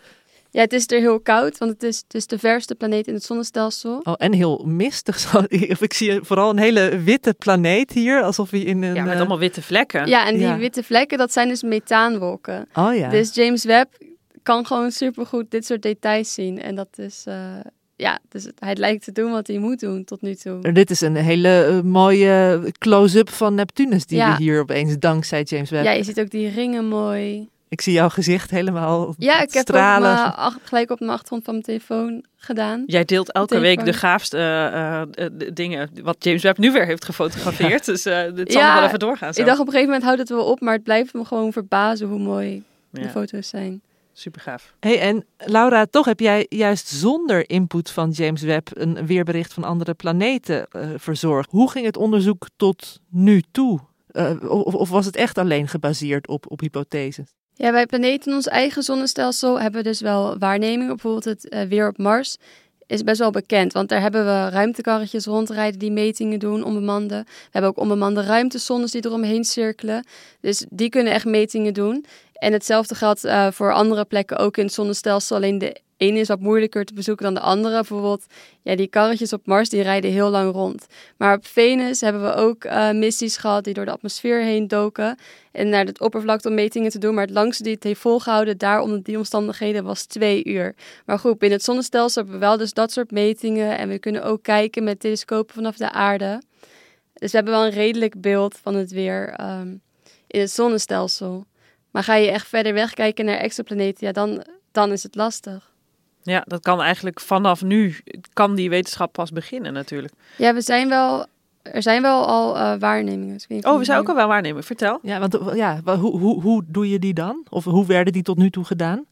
Ja, 0.58 0.64
het 0.64 0.72
is 0.72 0.86
er 0.86 1.00
heel 1.00 1.20
koud, 1.20 1.58
want 1.58 1.70
het 1.70 1.82
is, 1.82 1.96
het 1.96 2.14
is 2.14 2.26
de 2.26 2.38
verste 2.38 2.74
planeet 2.74 3.06
in 3.06 3.14
het 3.14 3.24
zonnestelsel. 3.24 4.00
Oh, 4.02 4.14
en 4.16 4.32
heel 4.32 4.64
mistig. 4.66 5.34
Of 5.70 5.82
ik 5.82 5.92
zie 5.92 6.20
vooral 6.22 6.50
een 6.50 6.58
hele 6.58 6.98
witte 7.02 7.34
planeet 7.38 7.92
hier, 7.92 8.22
alsof 8.22 8.50
hij 8.50 8.60
in 8.60 8.82
een... 8.82 8.94
Ja, 8.94 9.02
met 9.02 9.12
uh... 9.12 9.18
allemaal 9.18 9.38
witte 9.38 9.62
vlekken. 9.62 10.06
Ja, 10.06 10.26
en 10.26 10.34
die 10.34 10.42
Ja. 10.42 10.56
witte 10.56 10.82
vlekken, 10.82 11.18
dat 11.18 11.32
zijn 11.32 11.48
dus 11.48 11.62
methaanwolken. 11.62 12.68
Oh 12.74 12.94
ja. 12.94 13.08
Dus 13.08 13.34
James 13.34 13.64
Webb 13.64 13.92
kan 14.42 14.66
gewoon 14.66 14.90
supergoed 14.90 15.50
dit 15.50 15.66
soort 15.66 15.82
details 15.82 16.34
zien. 16.34 16.62
En 16.62 16.74
dat 16.74 16.88
is, 16.98 17.22
eh, 17.26 17.36
ja, 17.96 18.18
dus 18.28 18.46
hij 18.58 18.76
lijkt 18.76 19.04
te 19.04 19.12
doen 19.12 19.30
wat 19.30 19.46
hij 19.46 19.58
moet 19.58 19.80
doen 19.80 20.04
tot 20.04 20.22
nu 20.22 20.34
toe. 20.34 20.72
Dit 20.72 20.90
is 20.90 21.00
een 21.00 21.16
hele 21.16 21.64
eh, 21.64 21.80
mooie 21.80 22.60
close-up 22.78 23.30
van 23.30 23.54
Neptunus 23.54 24.06
die 24.06 24.18
Ja. 24.18 24.36
we 24.36 24.42
hier 24.42 24.60
opeens 24.60 24.98
dankzij 24.98 25.42
James 25.42 25.70
Webb. 25.70 25.84
Ja, 25.84 25.90
je 25.92 26.02
ziet 26.02 26.20
ook 26.20 26.30
die 26.30 26.48
ringen 26.48 26.88
mooi. 26.88 27.48
Ik 27.68 27.80
zie 27.80 27.92
jouw 27.92 28.08
gezicht 28.08 28.50
helemaal 28.50 29.14
Ja, 29.18 29.40
ik 29.40 29.52
heb 29.52 29.62
stralen. 29.68 30.10
ook 30.10 30.16
mijn 30.16 30.32
ach- 30.34 30.58
gelijk 30.62 30.90
op 30.90 30.98
mijn 30.98 31.10
achtergrond 31.12 31.44
van 31.44 31.52
mijn 31.52 31.64
telefoon 31.66 32.24
gedaan. 32.36 32.82
Jij 32.86 33.04
deelt 33.04 33.32
elke 33.32 33.58
week 33.58 33.84
de 33.84 33.92
gaafste 33.92 34.36
eh, 34.36 35.00
eh, 35.02 35.08
de 35.32 35.52
dingen 35.52 35.90
wat 36.02 36.16
James 36.24 36.42
Webb 36.42 36.58
nu 36.58 36.72
weer 36.72 36.86
heeft 36.86 37.04
gefotografeerd. 37.04 37.84
Dus 37.92 38.04
eh 38.04 38.22
dit 38.34 38.52
zal 38.52 38.60
Ja, 38.60 38.66
nog 38.68 38.76
wel 38.78 38.86
even 38.86 38.98
doorgaan. 38.98 39.34
Zo. 39.34 39.40
Ik 39.40 39.46
dacht 39.46 39.58
op 39.58 39.66
een 39.66 39.72
gegeven 39.72 39.92
moment 39.92 40.06
houdt 40.06 40.28
het 40.28 40.38
wel 40.38 40.50
op, 40.50 40.60
maar 40.60 40.74
het 40.74 40.82
blijft 40.82 41.14
me 41.14 41.24
gewoon 41.24 41.52
verbazen 41.52 42.08
hoe 42.08 42.18
mooi 42.18 42.62
de 42.90 43.08
foto's 43.08 43.48
zijn. 43.48 43.80
super 44.12 44.40
gaaf. 44.40 44.74
Hey, 44.80 45.00
en 45.00 45.24
Laura, 45.38 45.86
toch 45.86 46.04
heb 46.06 46.20
jij 46.20 46.46
juist 46.48 46.88
zonder 46.88 47.50
input 47.50 47.90
van 47.90 48.10
James 48.10 48.42
Webb 48.42 48.68
een 48.72 49.06
weerbericht 49.06 49.52
van 49.52 49.64
andere 49.64 49.94
planeten 49.94 50.66
eh, 50.70 50.88
verzorgd. 50.96 51.50
Hoe 51.50 51.70
ging 51.70 51.86
het 51.86 51.96
onderzoek 51.96 52.46
tot 52.56 53.00
nu 53.10 53.42
toe? 53.52 53.80
Eh, 54.08 54.30
of, 54.48 54.74
of 54.74 54.88
was 54.88 55.06
het 55.06 55.16
echt 55.16 55.38
alleen 55.38 55.68
gebaseerd 55.68 56.28
op, 56.28 56.50
op 56.50 56.60
hypotheses? 56.60 57.34
Ja, 57.58 57.70
bij 57.70 57.86
planeten 57.86 58.30
in 58.30 58.36
ons 58.36 58.46
eigen 58.46 58.82
zonnestelsel 58.82 59.60
hebben 59.60 59.84
dus 59.84 60.00
wel 60.00 60.38
waarnemingen. 60.38 60.86
Bijvoorbeeld 60.86 61.24
het 61.24 61.48
eh, 61.48 61.62
weer 61.62 61.88
op 61.88 61.98
Mars 61.98 62.36
is 62.86 63.02
best 63.02 63.18
wel 63.18 63.30
bekend. 63.30 63.72
Want 63.72 63.88
daar 63.88 64.00
hebben 64.00 64.24
we 64.24 64.48
ruimtekarretjes 64.48 65.24
rondrijden 65.24 65.78
die 65.78 65.90
metingen 65.90 66.38
doen, 66.38 66.64
onbemande. 66.64 67.24
We 67.26 67.48
hebben 67.50 67.70
ook 67.70 67.78
onbemande 67.78 68.22
ruimtesondes 68.22 68.90
die 68.90 69.06
eromheen 69.06 69.44
cirkelen. 69.44 70.06
Dus 70.40 70.66
die 70.70 70.88
kunnen 70.88 71.12
echt 71.12 71.24
metingen 71.24 71.74
doen. 71.74 72.04
En 72.32 72.52
hetzelfde 72.52 72.94
geldt 72.94 73.24
eh, 73.24 73.50
voor 73.50 73.72
andere 73.72 74.04
plekken 74.04 74.36
ook 74.36 74.56
in 74.56 74.64
het 74.64 74.74
zonnestelsel. 74.74 75.36
Alleen 75.36 75.58
de 75.58 75.80
ene 75.98 76.18
is 76.18 76.28
wat 76.28 76.40
moeilijker 76.40 76.84
te 76.84 76.94
bezoeken 76.94 77.24
dan 77.24 77.34
de 77.34 77.40
andere. 77.40 77.74
Bijvoorbeeld, 77.74 78.26
ja, 78.62 78.76
die 78.76 78.86
karretjes 78.86 79.32
op 79.32 79.46
Mars 79.46 79.68
die 79.68 79.82
rijden 79.82 80.10
heel 80.10 80.30
lang 80.30 80.52
rond. 80.52 80.86
Maar 81.16 81.36
op 81.36 81.46
Venus 81.46 82.00
hebben 82.00 82.22
we 82.22 82.34
ook 82.34 82.64
eh, 82.64 82.90
missies 82.90 83.36
gehad 83.36 83.64
die 83.64 83.74
door 83.74 83.84
de 83.84 83.90
atmosfeer 83.90 84.42
heen 84.42 84.68
doken. 84.68 85.18
En 85.52 85.68
naar 85.68 85.84
het 85.84 86.00
oppervlakte 86.00 86.48
om 86.48 86.54
metingen 86.54 86.90
te 86.90 86.98
doen. 86.98 87.14
Maar 87.14 87.24
het 87.24 87.34
langste 87.34 87.62
die 87.62 87.74
het 87.74 87.84
heeft 87.84 88.00
volgehouden 88.00 88.58
daar 88.58 88.80
onder 88.80 89.02
die 89.02 89.16
omstandigheden 89.16 89.84
was 89.84 90.04
twee 90.04 90.44
uur. 90.44 90.74
Maar 91.06 91.18
goed, 91.18 91.38
binnen 91.38 91.58
het 91.58 91.66
zonnestelsel 91.66 92.22
hebben 92.22 92.40
we 92.40 92.46
wel 92.46 92.56
dus 92.56 92.72
dat 92.72 92.92
soort 92.92 93.10
metingen. 93.10 93.78
En 93.78 93.88
we 93.88 93.98
kunnen 93.98 94.24
ook 94.24 94.42
kijken 94.42 94.84
met 94.84 95.00
telescopen 95.00 95.54
vanaf 95.54 95.76
de 95.76 95.90
aarde. 95.90 96.42
Dus 97.12 97.30
we 97.30 97.36
hebben 97.36 97.54
wel 97.54 97.64
een 97.64 97.72
redelijk 97.72 98.20
beeld 98.20 98.58
van 98.62 98.74
het 98.74 98.90
weer 98.90 99.28
ehm, 99.28 99.76
in 100.26 100.40
het 100.40 100.50
zonnestelsel. 100.50 101.46
Maar 101.90 102.02
ga 102.02 102.14
je 102.14 102.30
echt 102.30 102.48
verder 102.48 102.74
weg 102.74 102.94
kijken 102.94 103.24
naar 103.24 103.36
exoplaneten, 103.36 104.06
ja, 104.06 104.12
dan, 104.12 104.44
dan 104.72 104.92
is 104.92 105.02
het 105.02 105.14
lastig. 105.14 105.72
Ja, 106.22 106.42
dat 106.46 106.60
kan 106.60 106.82
eigenlijk 106.82 107.20
vanaf 107.20 107.62
nu, 107.62 107.96
kan 108.32 108.54
die 108.54 108.70
wetenschap 108.70 109.12
pas 109.12 109.30
beginnen 109.30 109.72
natuurlijk. 109.72 110.12
Ja, 110.36 110.54
we 110.54 110.60
zijn 110.60 110.88
wel, 110.88 111.26
er 111.62 111.82
zijn 111.82 112.02
wel 112.02 112.26
al 112.26 112.56
eh, 112.56 112.74
waarnemingen. 112.78 113.38
dus 113.48 113.64
Oh, 113.64 113.78
we 113.78 113.84
zijn 113.84 113.98
ook 113.98 114.08
al 114.08 114.14
wel 114.14 114.28
waarnemen. 114.28 114.64
Vertel. 114.64 114.98
Ja, 115.02 115.18
want 115.18 115.34
eh, 115.34 115.54
ja, 115.54 115.80
hoe, 115.84 116.18
hoe, 116.18 116.42
hoe 116.42 116.62
doe 116.66 116.88
je 116.88 116.98
die 116.98 117.14
dan? 117.14 117.46
Of 117.48 117.64
hoe 117.64 117.86
werden 117.86 118.12
die 118.12 118.22
tot 118.22 118.38
nu 118.38 118.50
toe 118.50 118.64
gedaan? 118.64 119.06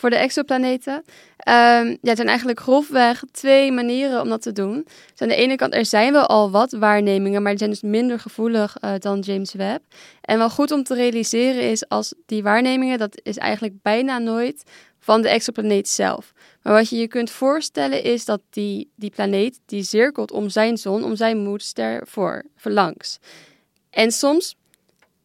Voor 0.00 0.10
de 0.10 0.16
exoplaneten. 0.16 1.04
Ehm, 1.36 1.86
ja, 1.86 1.96
het 2.02 2.16
zijn 2.16 2.28
eigenlijk 2.28 2.60
grofweg 2.60 3.22
twee 3.32 3.72
manieren 3.72 4.20
om 4.20 4.28
dat 4.28 4.42
te 4.42 4.52
doen. 4.52 4.86
Dus 5.10 5.20
aan 5.20 5.28
de 5.28 5.34
ene 5.34 5.56
kant, 5.56 5.74
er 5.74 5.84
zijn 5.84 6.12
wel 6.12 6.26
al 6.26 6.50
wat 6.50 6.72
waarnemingen, 6.72 7.42
maar 7.42 7.50
die 7.50 7.58
zijn 7.58 7.70
dus 7.70 7.82
minder 7.82 8.18
gevoelig 8.18 8.76
eh, 8.80 8.92
dan 8.98 9.18
James 9.18 9.52
Webb. 9.52 9.82
En 10.20 10.38
wel 10.38 10.50
goed 10.50 10.70
om 10.70 10.82
te 10.82 10.94
realiseren 10.94 11.70
is, 11.70 11.88
als 11.88 12.14
die 12.26 12.42
waarnemingen, 12.42 12.98
dat 12.98 13.20
is 13.22 13.36
eigenlijk 13.36 13.74
bijna 13.82 14.18
nooit 14.18 14.62
van 15.00 15.22
de 15.22 15.28
exoplaneet 15.28 15.88
zelf. 15.88 16.32
Maar 16.62 16.72
wat 16.72 16.88
je 16.88 16.96
je 16.96 17.08
kunt 17.08 17.30
voorstellen 17.30 18.02
is 18.02 18.24
dat 18.24 18.40
die, 18.50 18.90
die 18.94 19.10
planeet, 19.10 19.60
die 19.66 19.82
cirkelt 19.82 20.30
om 20.30 20.48
zijn 20.48 20.76
zon, 20.76 21.04
om 21.04 21.16
zijn 21.16 21.38
moederster 21.38 22.06
voor, 22.06 22.44
verlangs. 22.56 23.18
En 23.90 24.12
soms 24.12 24.54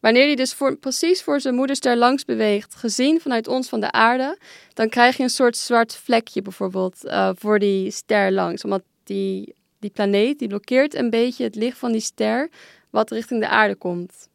Wanneer 0.05 0.25
die 0.25 0.36
dus 0.36 0.53
voor, 0.53 0.75
precies 0.75 1.24
voor 1.24 1.41
zijn 1.41 1.55
moederster 1.55 1.98
langs 1.98 2.25
beweegt, 2.25 2.75
gezien 2.75 3.22
vanuit 3.22 3.48
ons 3.48 3.70
van 3.70 3.79
de 3.79 3.91
aarde, 3.91 4.38
dan 4.74 4.89
krijg 4.89 5.17
je 5.17 5.24
een 5.24 5.29
soort 5.29 5.58
zwart 5.58 5.96
vlekje 5.96 6.41
bijvoorbeeld 6.41 7.05
eh, 7.05 7.29
voor 7.36 7.60
die 7.60 7.91
ster 7.91 8.32
langs. 8.32 8.63
Omdat 8.63 8.84
die, 9.03 9.55
die 9.79 9.89
planeet 9.89 10.39
die 10.39 10.48
blokkeert 10.48 10.96
een 10.96 11.10
beetje 11.10 11.44
het 11.44 11.55
licht 11.55 11.77
van 11.77 11.91
die 11.91 12.01
ster 12.01 12.50
wat 12.89 13.12
richting 13.12 13.39
de 13.41 13.48
aarde 13.48 13.75
komt. 13.75 14.29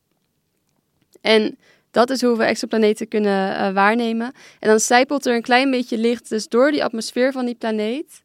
En 1.20 1.58
dat 1.90 2.10
is 2.10 2.22
hoe 2.22 2.36
we 2.36 2.44
exoplaneten 2.44 3.08
kunnen 3.08 3.56
eh, 3.56 3.72
waarnemen. 3.72 4.32
En 4.58 4.68
dan 4.68 4.80
zijpelt 4.80 5.26
er 5.26 5.34
een 5.34 5.42
klein 5.42 5.70
beetje 5.70 5.98
licht 5.98 6.28
dus 6.28 6.48
door 6.48 6.70
die 6.70 6.84
atmosfeer 6.84 7.32
van 7.32 7.44
die 7.44 7.54
planeet. 7.54 8.22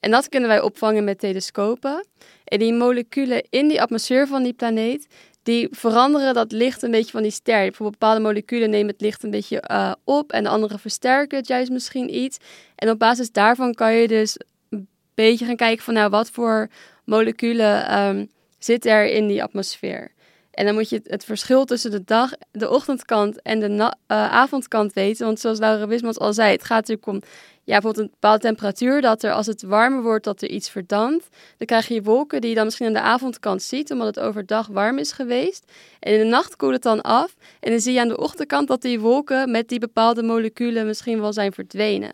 En 0.00 0.10
dat 0.10 0.28
kunnen 0.28 0.48
wij 0.48 0.60
opvangen 0.60 1.04
met 1.04 1.18
telescopen. 1.18 2.06
En 2.44 2.58
die 2.58 2.72
moleculen 2.72 3.46
in 3.50 3.68
die 3.68 3.82
atmosfeer 3.82 4.26
van 4.26 4.42
die 4.42 4.52
planeet, 4.52 5.06
die 5.42 5.68
veranderen 5.70 6.34
dat 6.34 6.52
licht 6.52 6.82
een 6.82 6.90
beetje 6.90 7.10
van 7.10 7.22
die 7.22 7.30
ster. 7.30 7.60
Bijvoorbeeld 7.60 7.98
bepaalde 7.98 8.20
moleculen 8.20 8.70
nemen 8.70 8.92
het 8.92 9.00
licht 9.00 9.22
een 9.22 9.30
beetje 9.30 9.60
eh, 9.60 9.92
op 10.04 10.32
en 10.32 10.42
de 10.42 10.48
andere 10.48 10.78
versterken 10.78 11.38
het 11.38 11.48
juist 11.48 11.70
misschien 11.70 12.14
iets. 12.14 12.38
En 12.74 12.90
op 12.90 12.98
basis 12.98 13.32
daarvan 13.32 13.74
kan 13.74 13.94
je 13.94 14.08
dus 14.08 14.36
een 14.68 14.88
beetje 15.14 15.46
gaan 15.46 15.56
kijken 15.56 15.84
van 15.84 15.94
nou 15.94 16.10
wat 16.10 16.30
voor 16.30 16.68
moleculen 17.04 17.86
ehm, 17.86 18.26
zitten 18.58 18.90
er 18.90 19.06
in 19.06 19.26
die 19.26 19.42
atmosfeer. 19.42 20.14
En 20.56 20.64
dan 20.64 20.74
moet 20.74 20.88
je 20.88 21.00
het, 21.04 21.24
verschil 21.24 21.64
tussen 21.64 21.90
de 21.90 22.04
dag, 22.04 22.30
de 22.52 22.70
ochtendkant 22.70 23.42
en 23.42 23.60
de 23.60 23.66
eh, 24.06 24.32
avondkant 24.32 24.92
weten. 24.92 25.26
Want 25.26 25.40
zoals 25.40 25.58
Laura 25.58 25.86
Wismans 25.86 26.18
al 26.18 26.32
zei, 26.32 26.52
het 26.52 26.64
gaat 26.64 26.88
natuurlijk 26.88 27.06
om 27.06 27.20
ja, 27.64 27.72
bijvoorbeeld 27.72 28.04
een 28.04 28.10
bepaalde 28.12 28.40
temperatuur. 28.40 29.00
Dat 29.00 29.22
er 29.22 29.32
als 29.32 29.46
het 29.46 29.62
warmer 29.62 30.02
wordt, 30.02 30.24
dat 30.24 30.42
er 30.42 30.48
iets 30.48 30.70
verdampt. 30.70 31.28
Dan 31.56 31.66
krijg 31.66 31.88
je 31.88 32.02
wolken 32.02 32.40
die 32.40 32.50
je 32.50 32.56
dan 32.56 32.64
misschien 32.64 32.86
aan 32.86 32.92
de 32.92 33.00
avondkant 33.00 33.62
ziet, 33.62 33.90
omdat 33.90 34.06
het 34.06 34.20
overdag 34.20 34.66
warm 34.66 34.98
is 34.98 35.12
geweest. 35.12 35.72
En 36.00 36.12
in 36.12 36.18
de 36.18 36.24
nacht 36.24 36.56
koelt 36.56 36.72
het 36.72 36.82
dan 36.82 37.00
af. 37.00 37.34
En 37.60 37.70
dan 37.70 37.80
zie 37.80 37.92
je 37.92 38.00
aan 38.00 38.08
de 38.08 38.18
ochtendkant 38.18 38.68
dat 38.68 38.82
die 38.82 39.00
wolken 39.00 39.50
met 39.50 39.68
die 39.68 39.78
bepaalde 39.78 40.22
moleculen 40.22 40.86
misschien 40.86 41.20
wel 41.20 41.32
zijn 41.32 41.52
verdwenen. 41.52 42.12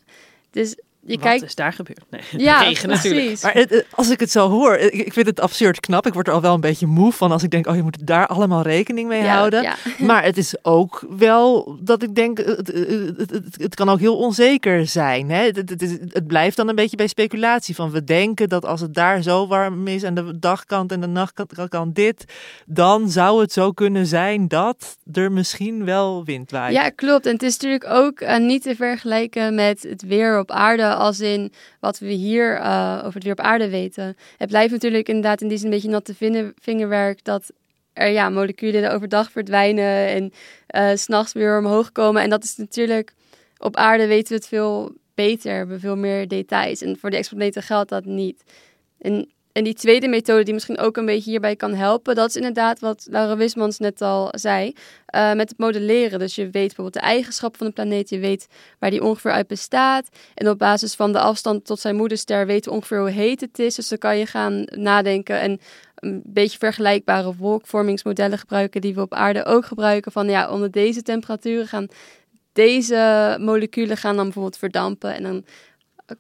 Dus 0.51 0.77
je 1.07 1.15
Wat 1.15 1.23
kijkt. 1.23 1.43
is 1.45 1.55
daar 1.55 1.73
gebeurd? 1.73 2.05
Nee, 2.11 2.21
Ja, 2.47 2.61
regen 2.63 2.89
natuurlijk. 2.89 3.25
precies. 3.25 3.43
Maar 3.43 3.55
het, 3.55 3.87
als 3.95 4.11
ik 4.11 4.21
het 4.21 4.31
zo 4.31 4.49
hoor, 4.49 4.77
ik, 4.77 4.93
ik 4.93 5.13
vind 5.13 5.27
het 5.27 5.41
absurd 5.41 5.81
knap. 5.81 6.07
Ik 6.07 6.15
word 6.15 6.27
er 6.29 6.33
al 6.35 6.41
wel 6.41 6.55
een 6.55 6.61
beetje 6.61 6.87
moe 6.87 7.13
van 7.13 7.33
als 7.33 7.43
ik 7.43 7.51
denk, 7.51 7.67
oh 7.67 7.77
je 7.77 7.83
moet 7.83 8.07
daar 8.07 8.27
allemaal 8.27 8.63
rekening 8.63 9.09
mee 9.09 9.23
Ja, 9.23 9.35
houden. 9.35 9.63
ja. 9.63 9.75
Maar 10.07 10.25
het 10.25 10.37
is 10.37 10.55
ook 10.63 11.05
wel 11.17 11.77
dat 11.81 12.03
ik 12.03 12.15
denk, 12.15 12.39
het, 12.39 12.47
het, 12.67 12.67
het, 13.19 13.31
het- 13.31 13.57
het 13.59 13.75
kan 13.75 13.89
ook 13.89 13.99
heel 14.01 14.17
onzeker 14.19 14.87
zijn. 14.87 15.31
Hè? 15.31 15.45
Het, 15.45 15.57
het, 15.57 15.83
is- 15.83 15.99
het 16.09 16.27
blijft 16.27 16.57
dan 16.57 16.69
een 16.69 16.75
beetje 16.75 16.97
bij 16.97 17.07
speculatie. 17.07 17.75
Van 17.75 17.91
we 17.91 18.05
denken 18.05 18.49
dat 18.49 18.65
als 18.65 18.81
het 18.81 18.95
daar 18.95 19.23
zo 19.23 19.47
warm 19.47 19.87
is 19.87 20.03
en 20.03 20.15
de 20.15 20.39
dagkant 20.39 20.93
en 20.93 21.01
de 21.01 21.07
nachtkant 21.07 21.69
kan 21.69 21.93
dit, 21.93 22.25
dan 22.67 23.11
zou 23.11 23.41
het 23.41 23.53
zo 23.53 23.73
kunnen 23.73 24.07
zijn 24.07 24.49
dat 24.49 24.97
er 25.13 25.33
misschien 25.33 25.85
wel 25.85 26.25
wind 26.25 26.51
waait. 26.51 26.75
Ja, 26.75 26.89
klopt. 26.89 27.27
En 27.27 27.33
het 27.33 27.43
is 27.43 27.53
natuurlijk 27.53 27.87
ook 27.89 28.21
eh, 28.21 28.39
niet 28.39 28.63
te 28.63 28.75
vergelijken 28.77 29.55
met 29.55 29.83
het 29.83 30.03
weer 30.03 30.39
op 30.39 30.51
aarde, 30.51 30.92
als 30.97 31.21
in 31.21 31.53
wat 31.81 31.99
we 31.99 32.13
hier 32.13 32.57
eh, 32.57 32.99
over 32.99 33.15
het 33.15 33.23
weer 33.23 33.33
op 33.33 33.41
aarde 33.41 33.69
weten. 33.69 34.17
Het 34.37 34.49
blijft 34.49 34.73
natuurlijk 34.73 35.09
inderdaad 35.09 35.41
in 35.41 35.49
die 35.49 35.57
zin 35.57 35.67
een 35.67 35.73
beetje 35.73 35.89
natte 35.89 36.15
vinger- 36.15 36.53
vingerwerk 36.61 37.25
dat 37.25 37.51
er 37.93 38.09
ja, 38.09 38.29
moleculen 38.29 38.93
overdag 38.93 39.31
verdwijnen 39.31 40.09
en 40.09 40.33
eh, 40.67 40.91
s 40.95 41.03
s'nachts 41.03 41.33
weer 41.33 41.59
omhoog 41.59 41.93
komen. 41.93 42.23
En 42.23 42.31
dat 42.31 42.45
is 42.45 42.57
natuurlijk, 42.57 43.13
op 43.59 43.77
aarde 43.77 44.07
weten 44.07 44.29
we 44.29 44.35
het 44.35 44.49
veel 44.49 44.93
beter, 45.15 45.69
we 45.69 45.79
veel 45.79 45.97
meer 45.97 46.29
details. 46.29 46.83
En 46.83 46.99
voor 46.99 47.11
de 47.11 47.17
exoplaneten 47.17 47.63
geldt 47.63 47.89
dat 47.89 48.05
niet. 48.05 48.43
En 49.53 49.65
die 49.65 49.75
tweede 49.75 50.09
methode 50.09 50.43
die 50.43 50.55
misschien 50.55 50.79
ook 50.79 50.97
een 50.97 51.07
beetje 51.07 51.31
hierbij 51.31 51.57
kan 51.57 51.75
helpen, 51.75 52.15
dat 52.15 52.29
is 52.29 52.37
inderdaad 52.37 52.81
wat 52.81 53.07
Laura 53.11 53.37
Wismans 53.37 53.79
net 53.79 54.01
al 54.01 54.29
zei, 54.31 54.73
uh, 55.15 55.33
met 55.33 55.49
het 55.49 55.59
modelleren. 55.59 56.19
Dus 56.19 56.35
je 56.35 56.43
weet 56.43 56.53
bijvoorbeeld 56.53 56.95
de 56.95 57.01
eigenschappen 57.01 57.59
van 57.59 57.67
de 57.67 57.73
planeet, 57.73 58.09
je 58.09 58.19
weet 58.19 58.47
waar 58.79 58.91
die 58.91 59.03
ongeveer 59.03 59.31
uit 59.31 59.47
bestaat. 59.47 60.09
En 60.35 60.49
op 60.49 60.59
basis 60.59 60.95
van 60.95 61.13
de 61.13 61.19
afstand 61.19 61.65
tot 61.65 61.81
zijn 61.81 61.97
moederster 61.97 62.47
weten 62.47 62.71
we 62.71 62.77
ongeveer 62.77 62.99
hoe 62.99 63.11
heet 63.11 63.41
het 63.41 63.59
is. 63.59 63.75
Dus 63.75 63.89
dan 63.89 63.99
kan 63.99 64.19
je 64.19 64.27
gaan 64.27 64.65
nadenken 64.71 65.41
en 65.41 65.61
een 65.95 66.23
beetje 66.25 66.59
vergelijkbare 66.59 67.35
wolkvormingsmodellen 67.37 68.39
gebruiken 68.39 68.81
die 68.81 68.95
we 68.95 69.01
op 69.01 69.15
aarde 69.15 69.45
ook 69.45 69.67
gebruiken. 69.67 70.13
Van 70.13 70.29
ja, 70.29 70.51
onder 70.51 70.71
deze 70.71 71.03
temperaturen 71.03 71.67
gaan 71.67 71.89
deze 72.53 73.37
moleculen 73.41 73.97
gaan 73.97 74.15
dan 74.15 74.25
bijvoorbeeld 74.25 74.57
verdampen. 74.57 75.15
En 75.15 75.23
dan 75.23 75.45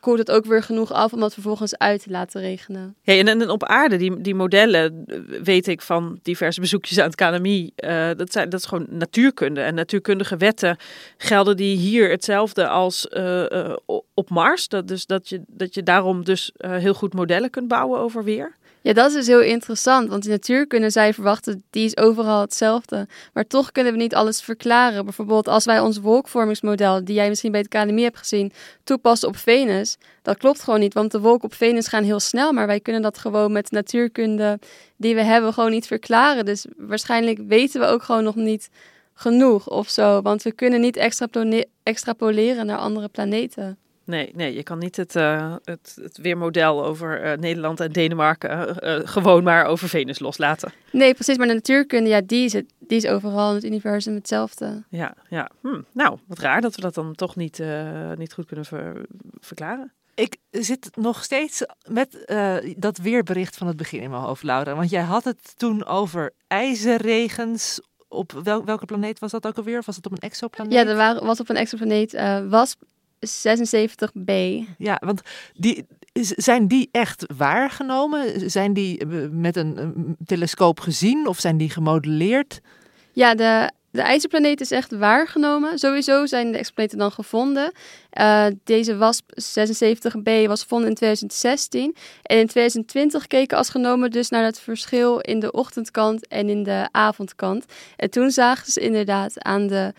koelt 0.00 0.18
het 0.18 0.30
ook 0.30 0.44
weer 0.44 0.62
genoeg 0.62 0.92
af 0.92 1.12
om 1.12 1.20
dat 1.20 1.32
vervolgens 1.32 1.78
uit 1.78 2.02
te 2.02 2.10
laten 2.10 2.40
regenen. 2.40 2.96
Ja, 3.02 3.14
en, 3.14 3.50
op 3.50 3.64
aarde, 3.64 3.96
die, 3.96 4.20
die 4.20 4.34
modellen, 4.34 5.04
weet 5.42 5.66
ik 5.66 5.82
van 5.82 6.18
diverse 6.22 6.60
bezoekjes 6.60 6.98
aan 6.98 7.10
het 7.10 7.14
KNMI, 7.14 7.70
uh, 7.76 8.10
dat, 8.16 8.32
zijn, 8.32 8.48
dat 8.48 8.60
is 8.60 8.66
gewoon 8.66 8.86
natuurkunde. 8.90 9.60
En 9.60 9.74
natuurkundige 9.74 10.36
wetten 10.36 10.76
gelden 11.16 11.56
die 11.56 11.76
hier 11.76 12.10
hetzelfde 12.10 12.68
als 12.68 13.06
uh, 13.10 13.44
uh, 13.50 13.74
op 14.14 14.30
Mars. 14.30 14.68
Dat, 14.68 14.88
dus 14.88 15.06
dat 15.06 15.28
je, 15.28 15.42
dat 15.46 15.74
je 15.74 15.82
daarom 15.82 16.24
dus 16.24 16.52
heel 16.58 16.94
goed 16.94 17.14
modellen 17.14 17.50
kunt 17.50 17.68
bouwen 17.68 18.00
over 18.00 18.24
weer. 18.24 18.56
Ja, 18.82 18.92
dat 18.92 19.08
is 19.08 19.14
dus 19.14 19.26
heel 19.26 19.40
interessant, 19.40 20.08
want 20.08 20.24
in 20.24 20.30
natuur 20.30 20.66
kunnen 20.66 20.90
zij 20.90 21.14
verwachten, 21.14 21.64
die 21.70 21.84
is 21.84 21.96
overal 21.96 22.40
hetzelfde. 22.40 23.06
Maar 23.32 23.46
toch 23.46 23.72
kunnen 23.72 23.92
we 23.92 23.98
niet 23.98 24.14
alles 24.14 24.40
verklaren. 24.40 25.04
Bijvoorbeeld 25.04 25.48
als 25.48 25.64
wij 25.64 25.80
ons 25.80 25.98
wolkvormingsmodel, 25.98 27.04
die 27.04 27.14
jij 27.14 27.28
misschien 27.28 27.52
bij 27.52 27.60
het 27.60 27.68
KNMI 27.68 28.02
hebt 28.02 28.18
gezien, 28.18 28.52
toepassen 28.84 29.28
op 29.28 29.36
Venus. 29.36 29.96
Dat 30.22 30.36
klopt 30.36 30.62
gewoon 30.62 30.80
niet, 30.80 30.94
want 30.94 31.12
de 31.12 31.20
wolken 31.20 31.44
op 31.44 31.54
Venus 31.54 31.88
gaan 31.88 32.04
heel 32.04 32.20
snel, 32.20 32.52
maar 32.52 32.66
wij 32.66 32.80
kunnen 32.80 33.02
dat 33.02 33.18
gewoon 33.18 33.52
met 33.52 33.70
natuurkunde 33.70 34.58
die 34.96 35.14
we 35.14 35.22
hebben 35.22 35.52
gewoon 35.52 35.70
niet 35.70 35.86
verklaren. 35.86 36.44
Dus 36.44 36.66
waarschijnlijk 36.76 37.40
weten 37.46 37.80
we 37.80 37.86
ook 37.86 38.02
gewoon 38.02 38.24
nog 38.24 38.34
niet 38.34 38.68
genoeg 39.14 39.68
of 39.68 39.88
zo, 39.88 40.22
want 40.22 40.42
we 40.42 40.52
kunnen 40.52 40.80
niet 40.80 40.96
extrapoleren 41.82 42.66
naar 42.66 42.78
andere 42.78 43.08
planeten. 43.08 43.76
Nee, 44.04 44.32
nee, 44.34 44.54
je 44.54 44.62
kan 44.62 44.78
niet 44.78 44.96
het, 44.96 45.16
uh, 45.16 45.54
het, 45.64 45.98
het 46.02 46.18
weermodel 46.18 46.84
over 46.84 47.24
uh, 47.24 47.38
Nederland 47.38 47.80
en 47.80 47.92
Denemarken 47.92 48.76
uh, 48.84 49.00
gewoon 49.04 49.42
maar 49.42 49.64
over 49.64 49.88
Venus 49.88 50.18
loslaten. 50.18 50.72
Nee, 50.92 51.14
precies. 51.14 51.36
Maar 51.36 51.46
de 51.46 51.54
natuurkunde, 51.54 52.10
ja, 52.10 52.20
die 52.20 52.44
is, 52.44 52.52
het, 52.52 52.72
die 52.78 52.96
is 52.96 53.06
overal 53.06 53.48
in 53.48 53.54
het 53.54 53.64
universum 53.64 54.14
hetzelfde. 54.14 54.82
Ja, 54.88 55.14
ja. 55.28 55.50
Hm. 55.60 55.80
Nou, 55.92 56.18
wat 56.26 56.38
raar 56.38 56.60
dat 56.60 56.74
we 56.74 56.80
dat 56.80 56.94
dan 56.94 57.14
toch 57.14 57.36
niet, 57.36 57.62
niet 58.16 58.32
goed 58.32 58.46
kunnen 58.46 58.66
verklaren. 59.40 59.92
Ik 60.14 60.36
zit 60.50 60.96
nog 60.96 61.24
steeds 61.24 61.64
met 61.88 62.32
dat 62.76 62.98
weerbericht 62.98 63.56
van 63.56 63.66
het 63.66 63.76
begin 63.76 64.00
in 64.00 64.10
mijn 64.10 64.22
hoofd, 64.22 64.42
Laura. 64.42 64.74
Want 64.74 64.90
jij 64.90 65.02
had 65.02 65.24
het 65.24 65.58
toen 65.58 65.84
over 65.84 66.32
ijzerregens 66.46 67.80
op 68.08 68.32
wel, 68.44 68.64
welke 68.64 68.84
planeet 68.84 69.18
was 69.18 69.30
dat 69.30 69.46
ook 69.46 69.56
alweer? 69.56 69.82
Was 69.86 69.96
het 69.96 70.06
op 70.06 70.12
een 70.12 70.18
exoplaneet? 70.18 70.72
Ja, 70.72 70.86
er 70.86 71.24
was 71.24 71.40
op 71.40 71.48
een 71.48 71.56
exoplaneet. 71.56 72.12
was 72.48 72.76
76b. 73.26 74.32
Ja, 74.78 75.00
want 75.04 75.20
die, 75.54 75.86
zijn 76.20 76.68
die 76.68 76.88
echt 76.92 77.24
waargenomen? 77.36 78.50
Zijn 78.50 78.72
die 78.72 78.98
eh, 78.98 79.06
met 79.30 79.56
een, 79.56 80.16
telescoop 80.26 80.80
gezien 80.80 81.26
of 81.26 81.38
zijn 81.40 81.56
die 81.56 81.70
gemodelleerd? 81.70 82.60
Ja, 83.12 83.34
de, 83.34 83.70
de 83.90 84.02
ijzerplaneet 84.02 84.60
is 84.60 84.70
echt 84.70 84.92
waargenomen. 84.92 85.78
Sowieso 85.78 86.26
zijn 86.26 86.52
de 86.52 86.58
exoplaneten 86.58 86.98
dan 86.98 87.12
gevonden. 87.12 87.72
Uh, 88.18 88.46
deze 88.64 88.96
WASP 88.96 89.24
76b 89.32 90.46
was 90.46 90.62
gevonden 90.62 90.88
in 90.88 90.94
2016. 90.94 91.96
En 92.22 92.38
in 92.38 92.46
2020 92.46 93.26
keken 93.26 93.58
astronomen 93.58 94.10
dus 94.10 94.28
naar 94.28 94.44
het 94.44 94.60
verschil 94.60 95.18
in 95.18 95.40
de 95.40 95.52
ochtendkant 95.52 96.26
en 96.28 96.48
in 96.48 96.62
de 96.62 96.88
avondkant. 96.90 97.64
En 97.96 98.10
toen 98.10 98.30
zagen 98.30 98.72
ze 98.72 98.80
inderdaad 98.80 99.42
aan 99.42 99.66
de 99.66 99.92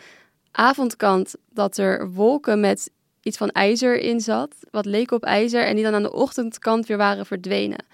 avondkant 0.52 1.36
dat 1.50 1.78
er 1.78 2.12
wolken 2.12 2.60
met 2.60 2.92
iets 3.24 3.38
van 3.38 3.50
ijzer 3.50 4.00
in 4.00 4.20
zat, 4.20 4.56
wat 4.72 4.86
leek 4.86 5.12
op 5.12 5.24
ijzer, 5.24 5.66
en 5.66 5.76
die 5.76 5.84
dan 5.84 5.94
aan 5.94 6.04
de 6.04 6.14
ochtendkant 6.14 6.86
weer 6.86 6.98
waren 6.98 7.26
verdwenen. 7.26 7.86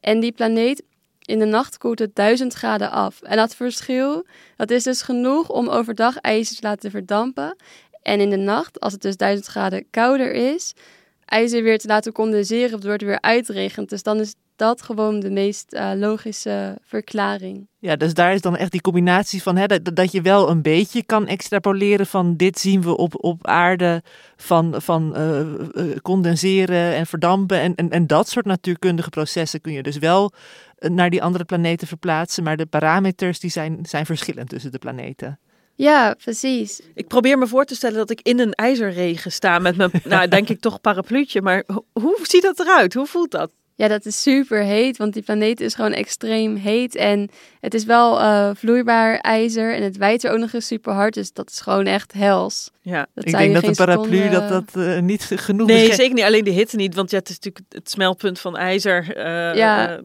En 0.00 0.20
die 0.20 0.32
planeet 0.32 0.82
in 1.20 1.38
de 1.38 1.44
nacht 1.44 1.78
koelt 1.78 1.98
het 1.98 2.14
1000 2.14 2.52
graden 2.52 2.90
af. 2.90 3.22
En 3.22 3.36
dat 3.36 3.54
verschil, 3.54 4.26
dat 4.56 4.70
is 4.70 4.82
dus 4.82 5.02
genoeg 5.02 5.48
om 5.48 5.68
overdag 5.68 6.16
ijzer 6.16 6.56
te 6.56 6.62
laten 6.62 6.90
verdampen. 6.90 7.56
En 8.02 8.20
in 8.20 8.30
de 8.30 8.36
nacht, 8.36 8.80
als 8.80 8.92
het 8.92 9.02
dus 9.02 9.16
1000 9.16 9.46
graden 9.46 9.86
kouder 9.90 10.32
is, 10.32 10.72
ijzer 11.24 11.62
weer 11.62 11.78
te 11.78 11.86
laten 11.86 12.12
condenseren, 12.12 12.70
waardoor 12.70 12.92
het 12.92 13.02
weer 13.02 13.20
uitregent. 13.20 13.88
Dus 13.88 14.02
dan 14.02 14.20
is 14.20 14.34
dat 14.56 14.82
gewoon 14.82 15.20
de 15.20 15.30
meest 15.30 15.74
uh, 15.74 15.90
logische 15.94 16.78
verklaring. 16.82 17.66
Ja, 17.78 17.96
dus 17.96 18.14
daar 18.14 18.34
is 18.34 18.40
dan 18.40 18.56
echt 18.56 18.72
die 18.72 18.80
combinatie 18.80 19.42
van 19.42 19.56
hè, 19.56 19.66
dat, 19.66 19.96
dat 19.96 20.12
je 20.12 20.20
wel 20.20 20.50
een 20.50 20.62
beetje 20.62 21.04
kan 21.04 21.26
extrapoleren 21.26 22.06
van 22.06 22.36
dit 22.36 22.58
zien 22.58 22.82
we 22.82 22.96
op, 22.96 23.24
op 23.24 23.46
aarde 23.46 24.02
van, 24.36 24.74
van 24.78 25.14
uh, 25.16 25.96
condenseren 26.02 26.94
en 26.94 27.06
verdampen 27.06 27.60
en, 27.60 27.74
en, 27.74 27.90
en 27.90 28.06
dat 28.06 28.28
soort 28.28 28.46
natuurkundige 28.46 29.10
processen 29.10 29.60
kun 29.60 29.72
je 29.72 29.82
dus 29.82 29.98
wel 29.98 30.32
naar 30.78 31.10
die 31.10 31.22
andere 31.22 31.44
planeten 31.44 31.86
verplaatsen, 31.86 32.44
maar 32.44 32.56
de 32.56 32.66
parameters 32.66 33.40
die 33.40 33.50
zijn, 33.50 33.78
zijn 33.82 34.06
verschillend 34.06 34.48
tussen 34.48 34.72
de 34.72 34.78
planeten. 34.78 35.38
Ja, 35.74 36.14
precies. 36.14 36.80
Ik 36.94 37.08
probeer 37.08 37.38
me 37.38 37.46
voor 37.46 37.64
te 37.64 37.74
stellen 37.74 37.96
dat 37.96 38.10
ik 38.10 38.20
in 38.22 38.38
een 38.38 38.52
ijzerregen 38.52 39.32
sta 39.32 39.58
met 39.58 39.76
mijn, 39.76 39.90
nou 40.04 40.28
denk 40.28 40.48
ik 40.48 40.60
toch 40.60 40.80
parapluutje. 40.80 41.42
Maar 41.42 41.64
hoe 41.92 42.18
ziet 42.22 42.42
dat 42.42 42.60
eruit? 42.60 42.94
Hoe 42.94 43.06
voelt 43.06 43.30
dat? 43.30 43.50
Ja, 43.76 43.88
dat 43.88 44.04
is 44.06 44.22
super 44.22 44.62
heet, 44.62 44.96
want 44.96 45.12
die 45.12 45.22
planeet 45.22 45.60
is 45.60 45.74
gewoon 45.74 45.92
extreem 45.92 46.56
heet. 46.56 46.94
En 46.94 47.30
het 47.60 47.74
is 47.74 47.84
wel 47.84 48.20
uh, 48.20 48.50
vloeibaar 48.54 49.18
ijzer 49.18 49.74
en 49.74 49.82
het 49.82 49.96
wijdt 49.96 50.24
er 50.24 50.32
ook 50.32 50.38
nog 50.38 50.52
eens 50.52 50.66
super 50.66 50.92
hard. 50.92 51.14
Dus 51.14 51.32
dat 51.32 51.50
is 51.50 51.60
gewoon 51.60 51.86
echt 51.86 52.12
hels. 52.12 52.70
Ja, 52.80 53.06
dat 53.14 53.26
ik 53.26 53.36
denk 53.36 53.54
dat 53.54 53.64
een 53.64 53.74
paraplu 53.74 54.28
dat 54.28 54.48
dat 54.48 54.72
uh, 54.76 55.00
niet 55.00 55.24
genoeg 55.46 55.66
Nee, 55.66 55.94
zeker 55.94 56.14
niet. 56.14 56.24
Alleen 56.24 56.44
de 56.44 56.50
hitte 56.50 56.76
niet, 56.76 56.94
want 56.94 57.10
ja, 57.10 57.18
het 57.18 57.28
is 57.28 57.34
natuurlijk 57.34 57.64
het 57.68 57.90
smeltpunt 57.90 58.38
van 58.38 58.56
ijzer. 58.56 59.16
Uh, 59.16 59.54
ja. 59.54 60.00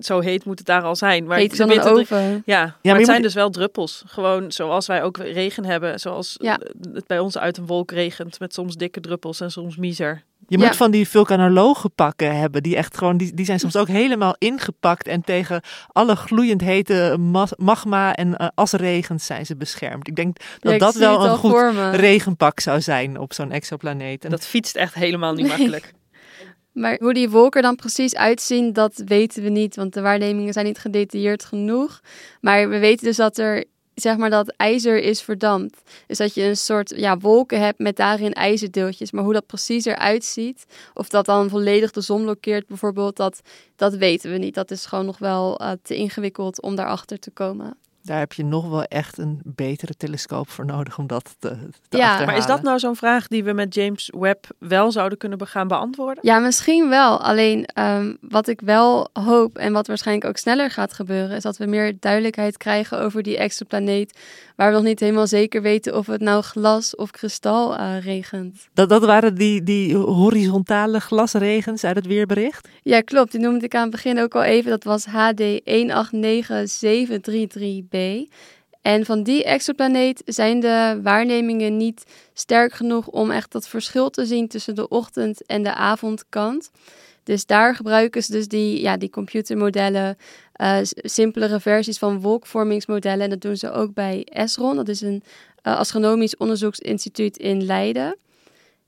zo 0.00 0.20
heet 0.20 0.44
moet 0.44 0.58
het 0.58 0.66
daar 0.66 0.82
al 0.82 0.96
zijn. 0.96 1.26
Maar 1.26 1.38
heet 1.38 1.56
dan 1.56 1.70
een 1.70 1.80
oven. 1.80 2.42
Ja, 2.44 2.60
ja 2.62 2.76
maar, 2.82 2.96
het 2.96 3.06
zijn 3.06 3.22
dus 3.22 3.34
wel 3.34 3.50
druppels. 3.50 4.02
Gewoon 4.06 4.52
zoals 4.52 4.86
wij 4.86 5.02
ook 5.02 5.16
regen 5.16 5.64
hebben. 5.64 6.00
Zoals 6.00 6.34
ja. 6.38 6.60
het 6.92 7.06
bij 7.06 7.18
ons 7.18 7.38
uit 7.38 7.56
een 7.56 7.66
wolk 7.66 7.90
regent 7.90 8.38
met 8.38 8.54
soms 8.54 8.74
dikke 8.74 9.00
druppels 9.00 9.40
en 9.40 9.50
soms 9.50 9.76
miser. 9.76 10.24
Je 10.48 10.58
moet 10.58 10.76
van 10.76 10.90
die 10.90 11.08
vulkanologen 11.08 11.92
pakken 11.94 12.36
hebben, 12.36 12.62
die 12.62 12.76
echt 12.76 12.98
gewoon, 12.98 13.16
die, 13.16 13.34
die 13.34 13.44
zijn 13.44 13.58
soms 13.58 13.76
ook 13.76 13.88
helemaal 13.88 14.34
ingepakt 14.38 15.06
en 15.06 15.20
tegen 15.20 15.60
alle 15.92 16.16
gloeiend 16.16 16.60
hete 16.60 17.16
magma 17.56 18.14
en 18.14 18.28
uh, 18.28 18.48
asregens 18.54 19.26
zijn 19.26 19.46
ze 19.46 19.56
beschermd. 19.56 20.08
Ik 20.08 20.16
denk 20.16 20.36
dat 20.58 20.78
dat 20.78 20.94
wel 20.94 21.26
een 21.26 21.36
goed 21.36 21.62
regenpak 21.92 22.60
zou 22.60 22.80
zijn 22.80 23.18
op 23.18 23.32
zo'n 23.32 23.52
exoplaneet. 23.52 24.24
En 24.24 24.30
dat 24.30 24.46
fietst 24.46 24.76
echt 24.76 24.94
helemaal 24.94 25.32
niet 25.32 25.48
makkelijk. 25.48 25.92
Maar 26.76 26.96
hoe 26.98 27.14
die 27.14 27.30
wolken 27.30 27.62
dan 27.62 27.76
precies 27.76 28.14
uitzien, 28.14 28.72
dat 28.72 29.02
weten 29.04 29.42
we 29.42 29.48
niet, 29.48 29.76
want 29.76 29.94
de 29.94 30.00
waarnemingen 30.00 30.52
zijn 30.52 30.66
niet 30.66 30.78
gedetailleerd 30.78 31.44
genoeg. 31.44 32.00
Maar 32.40 32.68
we 32.68 32.78
weten 32.78 33.06
dus 33.06 33.16
dat 33.16 33.38
er 33.38 33.64
zeg 34.02 34.16
maar 34.16 34.30
dat 34.30 34.54
ijzer 34.56 35.02
is 35.02 35.22
verdampt. 35.22 35.82
Dus 36.06 36.18
dat 36.18 36.34
je 36.34 36.42
een 36.42 36.56
soort 36.56 36.92
ja, 36.96 37.18
wolken 37.18 37.60
hebt 37.60 37.78
met 37.78 37.96
daarin 37.96 38.32
ijzerdeeltjes. 38.32 39.10
Maar 39.10 39.24
hoe 39.24 39.32
dat 39.32 39.46
precies 39.46 39.84
eruit 39.84 40.24
ziet, 40.24 40.66
of 40.94 41.08
dat 41.08 41.24
dan 41.24 41.48
volledig 41.48 41.90
de 41.90 42.00
zon 42.00 42.22
blokkeert 42.22 42.66
bijvoorbeeld, 42.66 43.16
dat, 43.16 43.40
dat 43.76 43.94
weten 43.94 44.30
we 44.30 44.38
niet. 44.38 44.54
Dat 44.54 44.70
is 44.70 44.86
gewoon 44.86 45.06
nog 45.06 45.18
wel 45.18 45.62
uh, 45.62 45.70
te 45.82 45.96
ingewikkeld 45.96 46.62
om 46.62 46.74
daarachter 46.74 47.18
te 47.18 47.30
komen 47.30 47.76
daar 48.06 48.18
heb 48.18 48.32
je 48.32 48.44
nog 48.44 48.68
wel 48.68 48.82
echt 48.82 49.18
een 49.18 49.40
betere 49.44 49.94
telescoop 49.96 50.48
voor 50.48 50.64
nodig 50.64 50.98
om 50.98 51.06
dat 51.06 51.36
te, 51.38 51.56
te 51.88 51.96
ja, 51.96 52.24
Maar 52.24 52.36
is 52.36 52.46
dat 52.46 52.62
nou 52.62 52.78
zo'n 52.78 52.96
vraag 52.96 53.26
die 53.26 53.44
we 53.44 53.52
met 53.52 53.74
James 53.74 54.12
Webb 54.18 54.44
wel 54.58 54.92
zouden 54.92 55.18
kunnen 55.18 55.46
gaan 55.46 55.68
beantwoorden? 55.68 56.18
Ja, 56.26 56.38
misschien 56.38 56.88
wel. 56.88 57.22
Alleen 57.22 57.64
ehm, 57.64 58.14
wat 58.20 58.48
ik 58.48 58.60
wel 58.60 59.08
hoop 59.12 59.58
en 59.58 59.72
wat 59.72 59.86
waarschijnlijk 59.86 60.26
ook 60.26 60.36
sneller 60.36 60.70
gaat 60.70 60.92
gebeuren, 60.92 61.36
is 61.36 61.42
dat 61.42 61.56
we 61.56 61.66
meer 61.66 61.96
duidelijkheid 62.00 62.56
krijgen 62.56 63.00
over 63.00 63.22
die 63.22 63.36
exoplaneet, 63.36 64.18
waar 64.56 64.68
we 64.68 64.76
nog 64.76 64.84
niet 64.84 65.00
helemaal 65.00 65.26
zeker 65.26 65.62
weten 65.62 65.96
of 65.96 66.06
het 66.06 66.20
nou 66.20 66.42
glas 66.42 66.96
of 66.96 67.10
kristal 67.10 67.78
uh, 67.78 68.04
regent. 68.04 68.68
Dat, 68.74 68.88
dat 68.88 69.04
waren 69.04 69.34
die, 69.34 69.62
die 69.62 69.96
horizontale 69.96 71.00
glasregens 71.00 71.84
uit 71.84 71.96
het 71.96 72.06
weerbericht? 72.06 72.68
Ja, 72.82 73.00
klopt. 73.00 73.32
Die 73.32 73.40
noemde 73.40 73.64
ik 73.64 73.74
aan 73.74 73.82
het 73.82 73.90
begin 73.90 74.20
ook 74.20 74.34
al 74.34 74.42
even. 74.42 74.70
Dat 74.70 74.84
was 74.84 75.04
HD 75.04 75.40
189733b. 77.96 78.34
En 78.86 79.04
van 79.04 79.22
die 79.22 79.44
exoplaneet 79.44 80.22
zijn 80.24 80.60
de 80.60 81.00
waarnemingen 81.02 81.76
niet 81.76 82.04
sterk 82.32 82.72
genoeg 82.72 83.06
om 83.06 83.30
echt 83.30 83.52
dat 83.52 83.68
verschil 83.68 84.10
te 84.10 84.26
zien 84.26 84.48
tussen 84.48 84.74
de 84.74 84.88
ochtend- 84.88 85.46
en 85.46 85.62
de 85.62 85.74
avondkant. 85.74 86.70
Dus 87.22 87.46
daar 87.46 87.74
gebruiken 87.74 88.22
ze 88.22 88.32
dus 88.32 88.48
die, 88.48 88.80
ja, 88.80 88.96
die 88.96 89.10
computermodellen, 89.10 90.16
uh, 90.56 90.78
simpelere 90.82 91.60
versies 91.60 91.98
van 91.98 92.20
wolkvormingsmodellen. 92.20 93.20
En 93.20 93.30
dat 93.30 93.40
doen 93.40 93.56
ze 93.56 93.70
ook 93.72 93.94
bij 93.94 94.24
ESRON, 94.24 94.76
dat 94.76 94.88
is 94.88 95.00
een 95.00 95.22
uh, 95.62 95.76
astronomisch 95.76 96.36
onderzoeksinstituut 96.36 97.36
in 97.36 97.64
Leiden. 97.64 98.16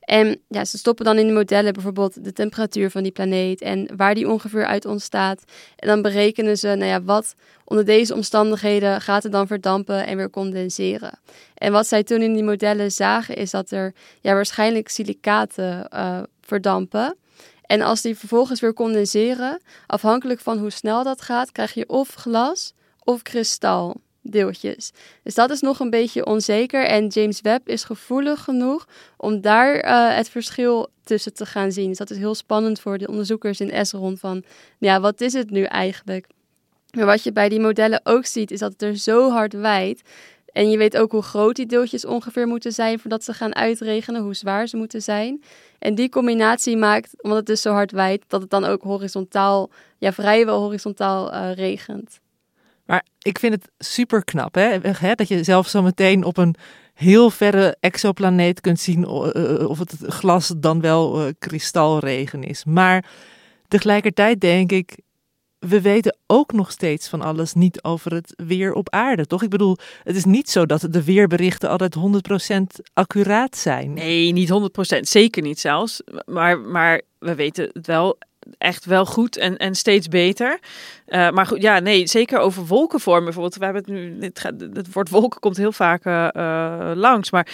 En 0.08 0.40
ja, 0.48 0.64
ze 0.64 0.78
stoppen 0.78 1.04
dan 1.04 1.18
in 1.18 1.26
de 1.26 1.32
modellen 1.32 1.72
bijvoorbeeld 1.72 2.24
de 2.24 2.32
temperatuur 2.32 2.90
van 2.90 3.02
die 3.02 3.12
planeet 3.12 3.60
en 3.60 3.96
waar 3.96 4.14
die 4.14 4.28
ongeveer 4.28 4.66
uit 4.66 4.84
ontstaat. 4.84 5.42
En 5.76 5.88
dan 5.88 6.02
berekenen 6.02 6.58
ze, 6.58 6.66
nou 6.66 6.84
ja, 6.84 7.02
wat 7.02 7.34
onder 7.64 7.84
deze 7.84 8.14
omstandigheden 8.14 9.00
gaat 9.00 9.24
er 9.24 9.30
dan 9.30 9.46
verdampen 9.46 10.06
en 10.06 10.16
weer 10.16 10.30
condenseren. 10.30 11.18
En 11.54 11.72
wat 11.72 11.86
zij 11.86 12.02
toen 12.02 12.22
in 12.22 12.34
die 12.34 12.42
modellen 12.42 12.92
zagen 12.92 13.36
is 13.36 13.50
dat 13.50 13.70
er 13.70 13.94
ja, 14.20 14.34
waarschijnlijk 14.34 14.88
silicaten 14.88 15.88
uh, 15.94 16.22
verdampen. 16.40 17.16
En 17.62 17.80
als 17.80 18.02
die 18.02 18.16
vervolgens 18.16 18.60
weer 18.60 18.74
condenseren, 18.74 19.60
afhankelijk 19.86 20.40
van 20.40 20.58
hoe 20.58 20.70
snel 20.70 21.04
dat 21.04 21.22
gaat, 21.22 21.52
krijg 21.52 21.74
je 21.74 21.88
of 21.88 22.14
glas 22.14 22.74
of 23.04 23.22
kristaldeeltjes. 24.22 24.92
Dus 25.22 25.34
dat 25.34 25.50
is 25.50 25.60
nog 25.60 25.80
een 25.80 25.90
beetje 25.90 26.26
onzeker. 26.26 26.84
En 26.84 27.06
James 27.06 27.40
Webb 27.40 27.68
is 27.68 27.84
gevoelig 27.84 28.44
genoeg 28.44 28.86
om 29.16 29.40
daar 29.40 29.84
uh, 29.84 30.16
het 30.16 30.28
verschil 30.28 30.88
tussen 31.04 31.34
te 31.34 31.46
gaan 31.46 31.72
zien. 31.72 31.88
Dus 31.88 31.98
dat 31.98 32.10
is 32.10 32.18
heel 32.18 32.34
spannend 32.34 32.80
voor 32.80 32.98
de 32.98 33.08
onderzoekers 33.08 33.60
in 33.60 33.70
Esron 33.70 34.16
van, 34.16 34.42
ja, 34.78 35.00
wat 35.00 35.20
is 35.20 35.32
het 35.32 35.50
nu 35.50 35.62
eigenlijk? 35.62 36.26
Maar 36.96 37.06
wat 37.06 37.22
je 37.22 37.32
bij 37.32 37.48
die 37.48 37.60
modellen 37.60 38.00
ook 38.04 38.26
ziet, 38.26 38.50
is 38.50 38.58
dat 38.58 38.72
het 38.72 38.82
er 38.82 38.96
zo 38.96 39.30
hard 39.30 39.52
wijdt 39.52 40.02
en 40.52 40.70
je 40.70 40.78
weet 40.78 40.96
ook 40.96 41.10
hoe 41.10 41.22
groot 41.22 41.56
die 41.56 41.66
deeltjes 41.66 42.04
ongeveer 42.04 42.46
moeten 42.46 42.72
zijn 42.72 42.98
voordat 42.98 43.24
ze 43.24 43.32
gaan 43.32 43.54
uitregenen, 43.54 44.22
hoe 44.22 44.34
zwaar 44.34 44.66
ze 44.66 44.76
moeten 44.76 45.02
zijn. 45.02 45.42
En 45.78 45.94
die 45.94 46.08
combinatie 46.08 46.76
maakt, 46.76 47.22
omdat 47.22 47.38
het 47.38 47.46
dus 47.46 47.62
zo 47.62 47.72
hard 47.72 47.90
wijdt, 47.90 48.24
dat 48.28 48.40
het 48.40 48.50
dan 48.50 48.64
ook 48.64 48.82
horizontaal, 48.82 49.70
ja 49.98 50.12
vrijwel 50.12 50.60
horizontaal 50.60 51.34
uh, 51.34 51.52
regent. 51.54 52.20
Maar 52.88 53.04
ik 53.18 53.38
vind 53.38 53.54
het 53.54 53.70
super 53.78 54.24
knap, 54.24 54.54
hè? 54.54 54.78
dat 55.14 55.28
je 55.28 55.44
zelf 55.44 55.68
zo 55.68 55.82
meteen 55.82 56.24
op 56.24 56.36
een 56.36 56.54
heel 56.94 57.30
verre 57.30 57.76
exoplaneet 57.80 58.60
kunt 58.60 58.80
zien 58.80 59.00
uh, 59.00 59.68
of 59.68 59.78
het 59.78 59.94
glas 59.98 60.52
dan 60.56 60.80
wel 60.80 61.20
uh, 61.26 61.32
kristalregen 61.38 62.42
is. 62.42 62.64
Maar 62.64 63.04
tegelijkertijd 63.68 64.40
denk 64.40 64.72
ik, 64.72 64.98
we 65.58 65.80
weten 65.80 66.16
ook 66.26 66.52
nog 66.52 66.70
steeds 66.70 67.08
van 67.08 67.20
alles 67.20 67.54
niet 67.54 67.82
over 67.82 68.14
het 68.14 68.34
weer 68.36 68.72
op 68.72 68.90
aarde, 68.90 69.26
toch? 69.26 69.42
Ik 69.42 69.50
bedoel, 69.50 69.76
het 70.02 70.16
is 70.16 70.24
niet 70.24 70.50
zo 70.50 70.66
dat 70.66 70.86
de 70.90 71.04
weerberichten 71.04 71.68
altijd 71.68 71.96
100% 72.80 72.84
accuraat 72.92 73.56
zijn. 73.56 73.92
Nee, 73.92 74.32
niet 74.32 74.50
100%, 74.96 75.00
zeker 75.00 75.42
niet 75.42 75.60
zelfs. 75.60 76.02
Maar, 76.26 76.58
maar 76.58 77.02
we 77.18 77.34
weten 77.34 77.70
het 77.72 77.86
wel 77.86 78.18
echt 78.58 78.84
wel 78.84 79.06
goed 79.06 79.36
en, 79.36 79.56
en 79.56 79.74
steeds 79.74 80.08
beter. 80.08 80.58
Uh, 81.06 81.30
maar 81.30 81.46
goed, 81.46 81.62
ja, 81.62 81.78
nee, 81.78 82.06
zeker 82.06 82.38
over 82.38 82.66
wolkenvormen 82.66 83.24
bijvoorbeeld. 83.24 83.56
We 83.56 83.64
hebben 83.64 83.82
het 83.82 83.92
nu, 83.92 84.16
het, 84.20 84.42
het 84.76 84.92
woord 84.92 85.08
wolken 85.08 85.40
komt 85.40 85.56
heel 85.56 85.72
vaak 85.72 86.04
uh, 86.04 86.92
langs, 86.94 87.30
maar 87.30 87.46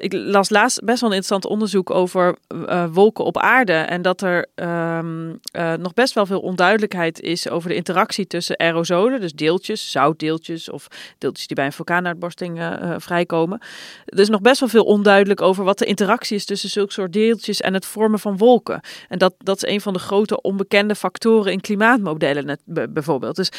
ik 0.00 0.12
las 0.12 0.50
laatst 0.50 0.84
best 0.84 1.00
wel 1.00 1.10
een 1.10 1.16
interessant 1.16 1.52
onderzoek 1.52 1.90
over 1.90 2.36
uh, 2.54 2.84
wolken 2.92 3.24
op 3.24 3.38
aarde. 3.38 3.72
En 3.72 4.02
dat 4.02 4.20
er 4.22 4.46
um, 4.54 5.40
uh, 5.56 5.72
nog 5.74 5.94
best 5.94 6.14
wel 6.14 6.26
veel 6.26 6.40
onduidelijkheid 6.40 7.20
is 7.20 7.48
over 7.48 7.68
de 7.68 7.74
interactie 7.74 8.26
tussen 8.26 8.58
aerosolen, 8.58 9.20
dus 9.20 9.32
deeltjes, 9.32 9.90
zoutdeeltjes 9.90 10.70
of 10.70 10.86
deeltjes 11.18 11.46
die 11.46 11.56
bij 11.56 11.66
een 11.66 11.72
vulkaanuitbarsting 11.72 12.58
uh, 12.58 12.94
vrijkomen. 12.96 13.60
Er 14.04 14.18
is 14.18 14.28
nog 14.28 14.40
best 14.40 14.60
wel 14.60 14.68
veel 14.68 14.84
onduidelijk 14.84 15.40
over 15.40 15.64
wat 15.64 15.78
de 15.78 15.84
interactie 15.84 16.36
is 16.36 16.44
tussen 16.44 16.70
zulke 16.70 16.92
soort 16.92 17.12
deeltjes 17.12 17.60
en 17.60 17.74
het 17.74 17.86
vormen 17.86 18.18
van 18.18 18.36
wolken. 18.36 18.80
En 19.08 19.18
dat, 19.18 19.34
dat 19.38 19.56
is 19.56 19.72
een 19.72 19.80
van 19.80 19.92
de 19.92 19.98
grote 19.98 20.40
onbekende 20.40 20.94
factoren 20.94 21.52
in 21.52 21.60
klimaatmodellen 21.60 22.46
net, 22.46 22.60
bijvoorbeeld. 22.90 23.36
Dus 23.36 23.52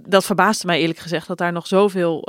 dat 0.00 0.24
verbaasde 0.24 0.66
mij 0.66 0.80
eerlijk 0.80 0.98
gezegd 0.98 1.26
dat 1.26 1.38
daar 1.38 1.52
nog 1.52 1.66
zoveel 1.66 2.28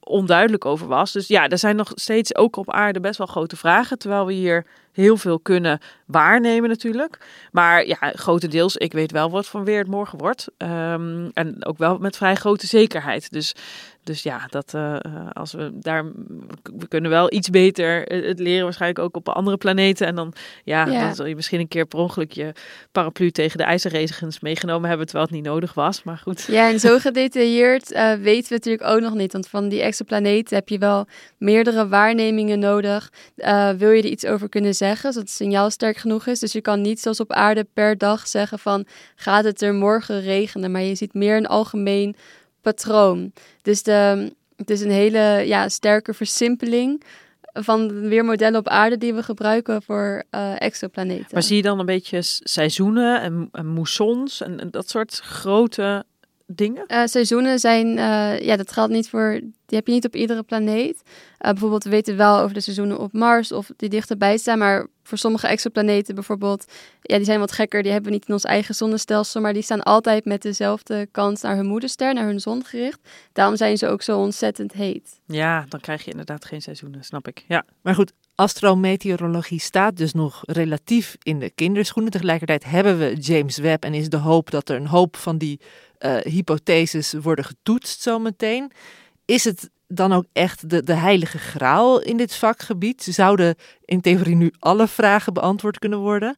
onduidelijk 0.00 0.64
over 0.64 0.86
was. 0.86 1.12
Dus 1.12 1.28
ja, 1.28 1.48
er 1.48 1.58
zijn 1.58 1.76
nog 1.76 1.90
steeds 1.94 2.34
ook 2.34 2.51
op 2.56 2.70
aarde 2.70 3.00
best 3.00 3.18
wel 3.18 3.26
grote 3.26 3.56
vragen. 3.56 3.98
Terwijl 3.98 4.26
we 4.26 4.32
hier 4.32 4.66
heel 4.92 5.16
veel 5.16 5.38
kunnen 5.38 5.78
waarnemen 6.06 6.68
natuurlijk. 6.68 7.18
Maar 7.52 7.86
ja, 7.86 7.96
grotendeels, 8.00 8.76
ik 8.76 8.92
weet 8.92 9.10
wel 9.12 9.30
wat 9.30 9.46
van 9.46 9.64
weer 9.64 9.78
het 9.78 9.88
morgen 9.88 10.18
wordt. 10.18 10.48
Um, 10.58 11.30
en 11.34 11.64
ook 11.64 11.78
wel 11.78 11.98
met 11.98 12.16
vrij 12.16 12.34
grote 12.34 12.66
zekerheid. 12.66 13.32
Dus 13.32 13.54
dus 14.04 14.22
ja, 14.22 14.46
dat, 14.50 14.72
uh, 14.74 14.96
als 15.32 15.52
we 15.52 15.70
daar, 15.74 16.04
we 16.62 16.88
kunnen 16.88 17.10
wel 17.10 17.32
iets 17.32 17.50
beter 17.50 18.02
het 18.02 18.38
leren, 18.38 18.64
waarschijnlijk 18.64 19.00
ook 19.00 19.16
op 19.16 19.28
andere 19.28 19.56
planeten. 19.56 20.06
En 20.06 20.14
dan, 20.14 20.32
ja, 20.64 20.86
ja. 20.86 21.00
dan 21.00 21.14
zul 21.14 21.26
je 21.26 21.34
misschien 21.34 21.60
een 21.60 21.68
keer 21.68 21.86
per 21.86 21.98
ongeluk 21.98 22.32
je 22.32 22.52
paraplu 22.92 23.30
tegen 23.30 23.58
de 23.58 23.64
ijzerregens 23.64 24.40
meegenomen 24.40 24.88
hebben, 24.88 25.06
terwijl 25.06 25.26
het 25.26 25.36
niet 25.36 25.44
nodig 25.44 25.74
was. 25.74 26.02
Maar 26.02 26.18
goed. 26.18 26.42
Ja, 26.42 26.70
en 26.70 26.80
zo 26.80 26.98
gedetailleerd 26.98 27.92
uh, 27.92 28.12
weten 28.14 28.48
we 28.48 28.54
natuurlijk 28.54 28.90
ook 28.90 29.00
nog 29.00 29.14
niet. 29.14 29.32
Want 29.32 29.48
van 29.48 29.68
die 29.68 29.82
exoplaneten 29.82 30.56
heb 30.56 30.68
je 30.68 30.78
wel 30.78 31.06
meerdere 31.38 31.88
waarnemingen 31.88 32.58
nodig. 32.58 33.12
Uh, 33.36 33.70
wil 33.70 33.90
je 33.90 34.02
er 34.02 34.08
iets 34.08 34.26
over 34.26 34.48
kunnen 34.48 34.74
zeggen, 34.74 35.12
zodat 35.12 35.28
het 35.28 35.36
signaal 35.36 35.70
sterk 35.70 35.96
genoeg 35.96 36.26
is. 36.26 36.38
Dus 36.38 36.52
je 36.52 36.60
kan 36.60 36.80
niet 36.80 37.00
zoals 37.00 37.20
op 37.20 37.32
aarde 37.32 37.66
per 37.74 37.98
dag 37.98 38.28
zeggen 38.28 38.58
van, 38.58 38.86
gaat 39.14 39.44
het 39.44 39.62
er 39.62 39.74
morgen 39.74 40.20
regenen? 40.20 40.70
Maar 40.70 40.82
je 40.82 40.94
ziet 40.94 41.14
meer 41.14 41.36
een 41.36 41.46
algemeen 41.46 42.16
patroon. 42.62 43.32
Dus 43.62 43.82
de, 43.82 44.32
het 44.56 44.70
is 44.70 44.80
een 44.80 44.90
hele 44.90 45.42
ja, 45.46 45.68
sterke 45.68 46.14
versimpeling 46.14 47.02
van 47.52 48.08
weermodellen 48.08 48.58
op 48.58 48.68
aarde 48.68 48.98
die 48.98 49.14
we 49.14 49.22
gebruiken 49.22 49.82
voor 49.82 50.22
uh, 50.30 50.60
exoplaneten. 50.60 51.26
Maar 51.32 51.42
zie 51.42 51.56
je 51.56 51.62
dan 51.62 51.78
een 51.78 51.86
beetje 51.86 52.18
seizoenen 52.22 53.20
en, 53.52 53.66
moessons 53.66 54.40
en 54.40 54.68
dat 54.70 54.88
soort 54.88 55.20
grote 55.24 56.04
dingen? 56.54 56.84
Uh, 56.88 57.04
seizoenen 57.04 57.58
zijn, 57.58 57.86
uh, 57.86 58.40
ja, 58.40 58.56
dat 58.56 58.72
geldt 58.72 58.92
niet 58.92 59.08
voor, 59.08 59.40
die 59.40 59.78
heb 59.78 59.86
je 59.86 59.92
niet 59.92 60.06
op 60.06 60.16
iedere 60.16 60.42
planeet. 60.42 61.02
Uh, 61.04 61.50
bijvoorbeeld, 61.50 61.84
we 61.84 61.90
weten 61.90 62.16
wel 62.16 62.38
over 62.38 62.54
de 62.54 62.60
seizoenen 62.60 62.98
op 62.98 63.12
Mars 63.12 63.52
of 63.52 63.70
die 63.76 63.88
dichterbij 63.88 64.36
staan, 64.36 64.58
maar 64.58 64.86
voor 65.02 65.18
sommige 65.18 65.46
exoplaneten 65.46 66.14
bijvoorbeeld, 66.14 66.72
ja, 67.02 67.16
die 67.16 67.24
zijn 67.24 67.38
wat 67.38 67.52
gekker, 67.52 67.82
die 67.82 67.92
hebben 67.92 68.10
we 68.10 68.16
niet 68.16 68.26
in 68.26 68.34
ons 68.34 68.44
eigen 68.44 68.74
zonnestelsel, 68.74 69.40
maar 69.40 69.52
die 69.52 69.62
staan 69.62 69.82
altijd 69.82 70.24
met 70.24 70.42
dezelfde 70.42 71.08
kans 71.10 71.40
naar 71.40 71.56
hun 71.56 71.66
moederster, 71.66 72.14
naar 72.14 72.26
hun 72.26 72.40
zon 72.40 72.64
gericht. 72.64 73.00
Daarom 73.32 73.56
zijn 73.56 73.78
ze 73.78 73.88
ook 73.88 74.02
zo 74.02 74.18
ontzettend 74.18 74.72
heet. 74.72 75.20
Ja, 75.26 75.64
dan 75.68 75.80
krijg 75.80 76.04
je 76.04 76.10
inderdaad 76.10 76.44
geen 76.44 76.62
seizoenen, 76.62 77.04
snap 77.04 77.28
ik. 77.28 77.44
Ja. 77.48 77.64
Maar 77.82 77.94
goed, 77.94 78.12
astrometeorologie 78.34 79.60
staat 79.60 79.96
dus 79.96 80.12
nog 80.12 80.42
relatief 80.46 81.16
in 81.22 81.38
de 81.38 81.50
kinderschoenen. 81.50 82.12
Tegelijkertijd 82.12 82.64
hebben 82.64 82.98
we 82.98 83.14
James 83.14 83.58
Webb 83.58 83.84
en 83.84 83.94
is 83.94 84.08
de 84.08 84.16
hoop 84.16 84.50
dat 84.50 84.68
er 84.68 84.76
een 84.76 84.86
hoop 84.86 85.16
van 85.16 85.38
die 85.38 85.60
uh, 85.98 86.16
hypotheses 86.16 87.12
worden 87.12 87.44
getoetst 87.44 88.02
zometeen. 88.02 88.72
Is 89.24 89.44
het 89.44 89.70
dan 89.86 90.12
ook 90.12 90.24
echt 90.32 90.70
de, 90.70 90.82
de 90.82 90.94
heilige 90.94 91.38
graal 91.38 92.00
in 92.00 92.16
dit 92.16 92.34
vakgebied? 92.34 93.02
Zouden 93.02 93.54
in 93.84 94.00
theorie 94.00 94.36
nu 94.36 94.52
alle 94.58 94.88
vragen 94.88 95.32
beantwoord 95.32 95.78
kunnen 95.78 95.98
worden? 95.98 96.36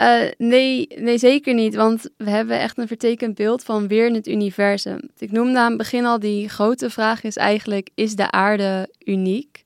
Uh, 0.00 0.30
nee, 0.38 0.86
nee, 0.96 1.18
zeker 1.18 1.54
niet. 1.54 1.74
Want 1.74 2.10
we 2.16 2.30
hebben 2.30 2.60
echt 2.60 2.78
een 2.78 2.86
vertekend 2.86 3.34
beeld 3.34 3.64
van 3.64 3.88
weer 3.88 4.06
in 4.06 4.14
het 4.14 4.26
universum. 4.26 5.10
Ik 5.18 5.32
noemde 5.32 5.58
aan 5.58 5.68
het 5.68 5.78
begin 5.78 6.04
al, 6.04 6.18
die 6.18 6.48
grote 6.48 6.90
vraag 6.90 7.22
is 7.22 7.36
eigenlijk, 7.36 7.90
is 7.94 8.14
de 8.14 8.30
aarde 8.30 8.94
uniek? 9.04 9.64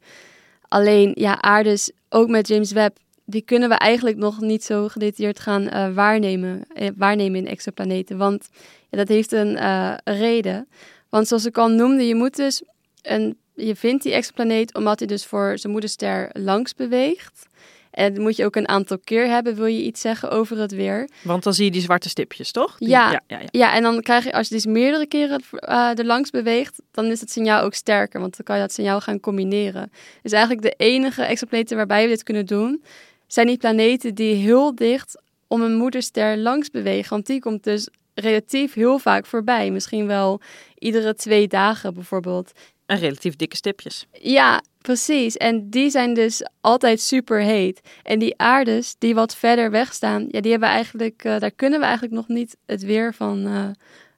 Alleen, 0.71 1.13
ja, 1.15 1.43
aardes, 1.43 1.91
ook 2.09 2.29
met 2.29 2.49
James 2.49 2.73
Webb, 2.73 2.97
die 3.25 3.43
kunnen 3.43 3.69
we 3.69 3.75
eigenlijk 3.75 4.17
nog 4.17 4.41
niet 4.41 4.65
zo 4.65 4.89
gedetailleerd 4.89 5.41
gaan 5.41 5.63
uh, 5.63 5.95
waarnemen, 5.95 6.65
eh, 6.75 6.89
waarnemen 6.97 7.39
in 7.39 7.47
exoplaneten. 7.47 8.19
Want 8.19 8.49
ja, 8.89 8.99
dat 8.99 9.09
heeft 9.09 9.33
een 9.33 9.53
uh, 9.57 9.95
reden. 10.05 10.69
Want 11.09 11.29
zoals 11.29 11.47
ik 11.47 11.59
al 11.59 11.69
noemde, 11.69 12.07
je 12.07 12.15
moet 12.15 12.37
dus 12.37 12.63
een, 13.03 13.39
je 13.55 13.77
vindt 13.77 14.03
die 14.03 14.13
exoplaneet 14.13 14.75
omdat 14.75 14.99
hij 14.99 15.09
dus 15.09 15.27
voor 15.27 15.59
zijn 15.59 15.73
moederster 15.73 16.31
langs 16.33 16.75
beweegt. 16.75 17.47
En 17.90 18.14
dat 18.14 18.22
moet 18.22 18.37
je 18.37 18.44
ook 18.44 18.57
een 18.57 18.68
aantal 18.68 18.98
keer 19.05 19.29
hebben, 19.29 19.55
wil 19.55 19.66
je 19.66 19.83
iets 19.83 20.00
zeggen 20.00 20.31
over 20.31 20.59
het 20.59 20.72
weer. 20.72 21.09
Want 21.22 21.42
dan 21.42 21.55
zie 21.55 21.64
je 21.64 21.70
die 21.70 21.81
zwarte 21.81 22.09
stipjes, 22.09 22.53
toch? 22.53 22.79
Die, 22.79 22.88
ja, 22.88 23.11
ja, 23.11 23.20
ja, 23.26 23.38
ja, 23.38 23.48
ja. 23.50 23.74
en 23.74 23.83
dan 23.83 24.00
krijg 24.00 24.24
je, 24.24 24.33
als 24.33 24.48
je 24.48 24.55
dus 24.55 24.66
meerdere 24.66 25.07
keren 25.07 25.42
uh, 25.53 25.98
er 25.98 26.05
langs 26.05 26.31
beweegt, 26.31 26.83
dan 26.90 27.05
is 27.05 27.20
het 27.20 27.31
signaal 27.31 27.62
ook 27.62 27.74
sterker, 27.74 28.20
want 28.20 28.37
dan 28.37 28.44
kan 28.44 28.57
je 28.57 28.62
dat 28.62 28.72
signaal 28.72 29.00
gaan 29.00 29.20
combineren. 29.20 29.92
Dus 30.22 30.33
eigenlijk 30.33 30.62
de 30.62 30.74
enige 30.85 31.22
exoplaneten 31.22 31.76
waarbij 31.76 32.03
we 32.03 32.09
dit 32.09 32.22
kunnen 32.22 32.46
doen, 32.46 32.83
zijn 33.26 33.46
die 33.46 33.59
planeten 33.59 34.14
die 34.14 34.35
heel 34.35 34.74
dicht 34.74 35.22
om 35.46 35.62
een 35.62 35.74
moederster 35.74 36.38
langs 36.38 36.70
bewegen. 36.70 37.11
Want 37.11 37.26
die 37.26 37.40
komt 37.40 37.64
dus 37.64 37.88
relatief 38.14 38.74
heel 38.74 38.98
vaak 38.98 39.26
voorbij. 39.26 39.70
Misschien 39.70 40.07
wel 40.07 40.40
iedere 40.79 41.14
twee 41.14 41.48
dagen 41.48 41.94
bijvoorbeeld. 41.94 42.53
En 42.90 42.98
relatief 42.98 43.37
dikke 43.37 43.57
stipjes. 43.57 44.07
Ja, 44.12 44.62
precies. 44.79 45.37
En 45.37 45.70
die 45.70 45.90
zijn 45.90 46.14
dus 46.14 46.48
altijd 46.61 47.00
super 47.00 47.40
heet. 47.40 47.81
En 48.03 48.18
die 48.18 48.38
aardes 48.38 48.94
die 48.98 49.14
wat 49.14 49.37
verder 49.37 49.70
weg 49.70 49.94
staan, 49.94 50.26
ja, 50.31 50.40
die 50.40 50.50
hebben 50.50 50.68
eigenlijk, 50.68 51.24
uh, 51.24 51.38
daar 51.38 51.50
kunnen 51.50 51.79
we 51.79 51.85
eigenlijk 51.85 52.14
nog 52.14 52.29
niet 52.29 52.57
het 52.66 52.83
weer 52.83 53.14
van 53.14 53.46
uh, 53.46 53.64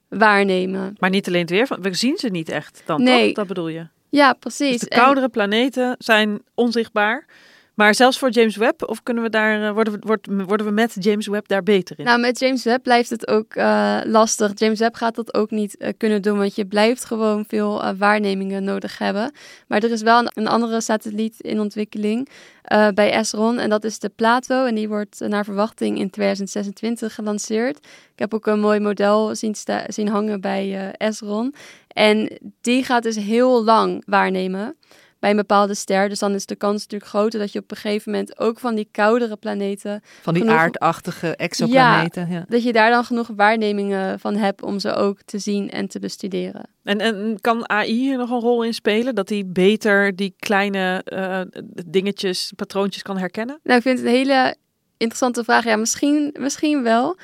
waarnemen. 0.08 0.94
Maar 0.98 1.10
niet 1.10 1.26
alleen 1.26 1.40
het 1.40 1.50
weer 1.50 1.66
van, 1.66 1.82
we 1.82 1.94
zien 1.94 2.16
ze 2.16 2.28
niet 2.28 2.48
echt 2.48 2.82
dan, 2.84 3.02
nee. 3.02 3.26
toch? 3.26 3.34
Dat 3.34 3.46
bedoel 3.46 3.68
je? 3.68 3.86
Ja, 4.08 4.32
precies. 4.32 4.80
Dus 4.80 4.88
de 4.88 4.96
koudere 4.96 5.26
en... 5.26 5.32
planeten 5.32 5.94
zijn 5.98 6.42
onzichtbaar. 6.54 7.26
Maar 7.82 7.94
zelfs 7.94 8.18
voor 8.18 8.30
James 8.30 8.56
Webb, 8.56 8.88
of 8.88 9.02
kunnen 9.02 9.22
we 9.22 9.30
daar, 9.30 9.62
uh, 9.62 9.70
worden, 9.70 10.00
we, 10.00 10.44
worden 10.44 10.66
we 10.66 10.72
met 10.72 10.96
James 10.98 11.26
Webb 11.26 11.48
daar 11.48 11.62
beter 11.62 11.98
in? 11.98 12.04
Nou, 12.04 12.20
met 12.20 12.38
James 12.38 12.64
Webb 12.64 12.82
blijft 12.82 13.10
het 13.10 13.28
ook 13.28 13.56
uh, 13.56 13.98
lastig. 14.04 14.52
James 14.54 14.78
Webb 14.78 14.94
gaat 14.94 15.14
dat 15.14 15.34
ook 15.34 15.50
niet 15.50 15.76
uh, 15.78 15.88
kunnen 15.96 16.22
doen, 16.22 16.38
want 16.38 16.54
je 16.54 16.66
blijft 16.66 17.04
gewoon 17.04 17.44
veel 17.48 17.94
waarnemingen 17.96 18.64
nodig 18.64 18.98
hebben. 18.98 19.32
Maar 19.66 19.82
er 19.82 19.90
is 19.90 20.02
wel 20.02 20.18
een, 20.18 20.30
een 20.34 20.46
andere 20.46 20.80
satelliet 20.80 21.40
in 21.40 21.60
ontwikkeling, 21.60 22.28
eh, 22.62 22.88
bij 22.88 23.12
Esron. 23.12 23.58
En 23.58 23.70
dat 23.70 23.84
is 23.84 23.98
de 23.98 24.08
Plato. 24.08 24.64
En 24.64 24.74
die 24.74 24.88
wordt 24.88 25.20
eh, 25.20 25.28
naar 25.28 25.44
verwachting 25.44 25.98
in 25.98 26.10
2026 26.10 27.14
gelanceerd. 27.14 27.76
Ik 28.12 28.18
heb 28.18 28.34
ook 28.34 28.46
een 28.46 28.60
mooi 28.60 28.80
model 28.80 29.34
zien, 29.36 29.56
zien 29.86 30.08
hangen 30.08 30.40
bij 30.40 30.74
eh 30.74 31.06
Esron. 31.08 31.54
En 31.88 32.38
die 32.60 32.84
gaat 32.84 33.02
dus 33.02 33.16
heel 33.16 33.64
lang 33.64 34.02
waarnemen 34.06 34.76
bij 35.22 35.30
een 35.30 35.36
bepaalde 35.36 35.74
ster. 35.74 36.08
Dus 36.08 36.18
dan 36.18 36.34
is 36.34 36.46
de 36.46 36.56
kans 36.56 36.80
natuurlijk 36.82 37.10
groter 37.10 37.40
dat 37.40 37.52
je 37.52 37.58
op 37.58 37.70
een 37.70 37.76
gegeven 37.76 38.12
moment 38.12 38.38
ook 38.38 38.58
van 38.58 38.74
die 38.74 38.88
koudere 38.90 39.36
planeten 39.36 40.02
Van 40.22 40.34
die 40.34 40.42
Genoeg- 40.42 40.58
aardachtige 40.58 41.36
exoplaneten. 41.36 42.30
Ja. 42.30 42.44
dat 42.48 42.62
je 42.62 42.72
daar 42.72 42.90
dan 42.90 43.04
genoeg 43.04 43.28
waarnemingen 43.36 44.20
van 44.20 44.34
hebt 44.36 44.62
om 44.62 44.78
ze 44.78 44.94
ook 44.94 45.22
te 45.24 45.38
zien 45.38 45.70
en 45.70 45.88
te 45.88 45.98
bestuderen. 45.98 46.62
En, 46.84 46.98
en 46.98 47.38
kan 47.40 47.68
AI 47.68 47.92
hier 47.92 48.16
nog 48.16 48.30
een 48.30 48.40
rol 48.40 48.64
in 48.64 48.74
spelen? 48.74 49.14
Dat 49.14 49.28
hij 49.28 49.42
beter 49.46 50.16
die 50.16 50.34
kleine 50.38 51.00
eh, 51.04 51.40
dingetjes, 51.86 52.52
patroontjes 52.56 53.02
kan 53.02 53.18
herkennen? 53.18 53.58
Nou, 53.62 53.76
ik 53.76 53.82
vind 53.82 53.98
het 53.98 54.06
een 54.06 54.14
hele 54.14 54.56
interessante 54.96 55.44
vraag. 55.44 55.64
Ja, 55.64 55.76
misschien, 55.76 56.34
misschien 56.38 56.82
wel. 56.82 57.16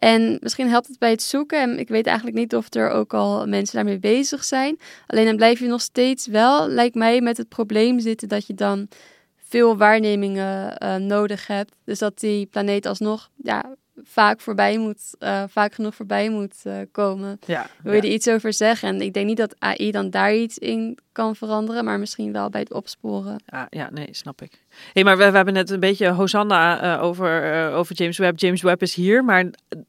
En 0.00 0.38
misschien 0.40 0.68
helpt 0.68 0.86
het 0.86 0.98
bij 0.98 1.10
het 1.10 1.22
zoeken. 1.22 1.60
En 1.60 1.78
ik 1.78 1.88
weet 1.88 2.06
eigenlijk 2.06 2.36
niet 2.36 2.54
of 2.54 2.74
er 2.74 2.90
ook 2.90 3.14
al 3.14 3.46
mensen 3.46 3.74
daarmee 3.74 3.98
bezig 3.98 4.44
zijn. 4.44 4.78
Alleen 5.06 5.24
dan 5.24 5.36
blijf 5.36 5.58
je 5.58 5.66
nog 5.66 5.80
steeds 5.80 6.26
wel, 6.26 6.68
lijkt 6.68 6.94
mij, 6.94 7.20
met 7.20 7.36
het 7.36 7.48
probleem 7.48 8.00
zitten 8.00 8.28
dat 8.28 8.46
je 8.46 8.54
dan 8.54 8.88
veel 9.36 9.76
waarnemingen 9.76 10.76
eh, 10.76 10.96
nodig 10.96 11.46
hebt. 11.46 11.72
Dus 11.84 11.98
dat 11.98 12.18
die 12.18 12.46
planeet 12.46 12.86
alsnog 12.86 13.30
ja, 13.36 13.76
vaak 14.04 14.40
voorbij 14.40 14.78
moet, 14.78 15.00
eh, 15.18 15.42
vaak 15.48 15.74
genoeg 15.74 15.94
voorbij 15.94 16.28
moet 16.30 16.54
eh, 16.62 16.74
komen. 16.92 17.38
Ja. 17.46 17.66
Wil 17.82 17.92
je 17.92 18.00
er 18.00 18.04
iets 18.08 18.28
over 18.28 18.52
zeggen? 18.52 18.88
En 18.88 19.00
ik 19.00 19.12
denk 19.12 19.26
niet 19.26 19.36
dat 19.36 19.54
AI 19.58 19.90
dan 19.90 20.10
daar 20.10 20.34
iets 20.34 20.58
in 20.58 20.98
kan 21.12 21.36
veranderen, 21.36 21.84
maar 21.84 21.98
misschien 21.98 22.32
wel 22.32 22.50
bij 22.50 22.60
het 22.60 22.72
opsporen. 22.72 23.36
Ja, 23.46 23.66
ja, 23.70 23.88
nee, 23.92 24.08
snap 24.10 24.42
ik. 24.42 24.64
hey, 24.92 25.04
maar 25.04 25.16
we, 25.18 25.30
we 25.30 25.36
hebben 25.36 25.54
net 25.54 25.70
een 25.70 25.80
beetje 25.80 26.08
Hosanna 26.08 26.80
eh, 26.96 27.02
over, 27.02 27.52
eh, 27.52 27.76
over 27.76 27.94
James 27.94 28.18
Webb. 28.18 28.38
James 28.38 28.62
Webb 28.62 28.82
is 28.82 28.94
hier, 28.94 29.24
maar 29.24 29.44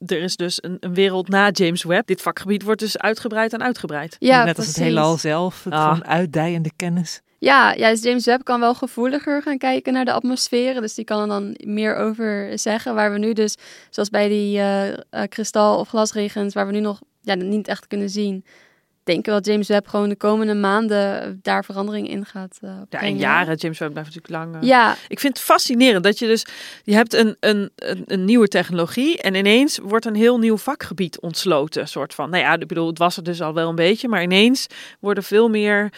er 0.05 0.21
is 0.21 0.35
dus 0.35 0.63
een, 0.63 0.77
een 0.79 0.93
wereld 0.93 1.27
na 1.27 1.49
James 1.49 1.83
Webb. 1.83 2.07
Dit 2.07 2.21
vakgebied 2.21 2.63
wordt 2.63 2.79
dus 2.79 2.97
uitgebreid 2.97 3.53
en 3.53 3.63
uitgebreid. 3.63 4.15
Ja, 4.19 4.43
Net 4.43 4.57
als 4.57 4.67
het 4.67 4.75
heelal 4.75 5.17
zelf. 5.17 5.63
Het 5.63 5.73
Ah. 5.73 5.99
uitdijende 5.99 6.71
kennis. 6.75 7.21
Ja, 7.43 7.73
ja, 7.73 7.89
dus 7.89 8.03
James 8.03 8.25
Webb 8.25 8.43
kan 8.43 8.59
wel 8.59 8.73
gevoeliger 8.75 9.41
gaan 9.41 9.57
kijken 9.57 9.93
naar 9.93 10.05
de 10.05 10.11
atmosferen. 10.11 10.81
Dus 10.81 10.93
die 10.93 11.05
kan 11.05 11.21
er 11.21 11.27
dan 11.27 11.55
meer 11.65 11.95
over 11.95 12.59
zeggen. 12.59 12.95
Waar 12.95 13.11
we 13.11 13.17
nu 13.17 13.33
dus, 13.33 13.55
zoals 13.89 14.09
bij 14.09 14.27
die 14.27 14.57
eh, 14.57 14.89
eh, 14.89 14.97
kristal- 15.29 15.79
of 15.79 15.89
glasregens, 15.89 16.53
waar 16.53 16.65
we 16.65 16.71
nu 16.71 16.79
nog 16.79 17.01
ja, 17.21 17.33
niet 17.35 17.67
echt 17.67 17.87
kunnen 17.87 18.09
zien, 18.09 18.45
denken 19.03 19.33
we 19.33 19.39
dat 19.41 19.45
James 19.47 19.67
Webb 19.67 19.87
gewoon 19.87 20.09
de 20.09 20.15
komende 20.15 20.53
maanden 20.53 21.39
daar 21.41 21.65
verandering 21.65 22.09
in 22.09 22.25
gaat 22.25 22.57
eh 22.61 22.69
Ja, 22.89 22.99
en 22.99 23.17
jaren. 23.17 23.55
James 23.55 23.79
Webb 23.79 23.91
blijft 23.91 24.15
natuurlijk 24.15 24.43
lang. 24.43 24.63
eh, 24.63 24.69
Ja, 24.69 24.95
Ik 25.07 25.19
vind 25.19 25.37
het 25.37 25.45
fascinerend 25.45 26.03
dat 26.03 26.19
je 26.19 26.27
dus, 26.27 26.45
je 26.83 26.93
hebt 26.93 27.13
een, 27.13 27.35
een, 27.39 27.71
een, 27.75 28.03
een 28.05 28.25
nieuwe 28.25 28.47
technologie 28.47 29.21
en 29.21 29.35
ineens 29.35 29.79
wordt 29.83 30.05
een 30.05 30.15
heel 30.15 30.37
nieuw 30.39 30.57
vakgebied 30.57 31.19
ontsloten. 31.19 31.87
Soort 31.87 32.13
van, 32.13 32.29
nou 32.29 32.43
ja, 32.43 32.57
ik 32.59 32.67
bedoel, 32.67 32.87
het 32.87 32.97
was 32.97 33.17
er 33.17 33.23
dus 33.23 33.41
al 33.41 33.53
wel 33.53 33.69
een 33.69 33.75
beetje, 33.75 34.07
maar 34.07 34.23
ineens 34.23 34.67
worden 34.99 35.23
veel 35.23 35.49
meer, 35.49 35.89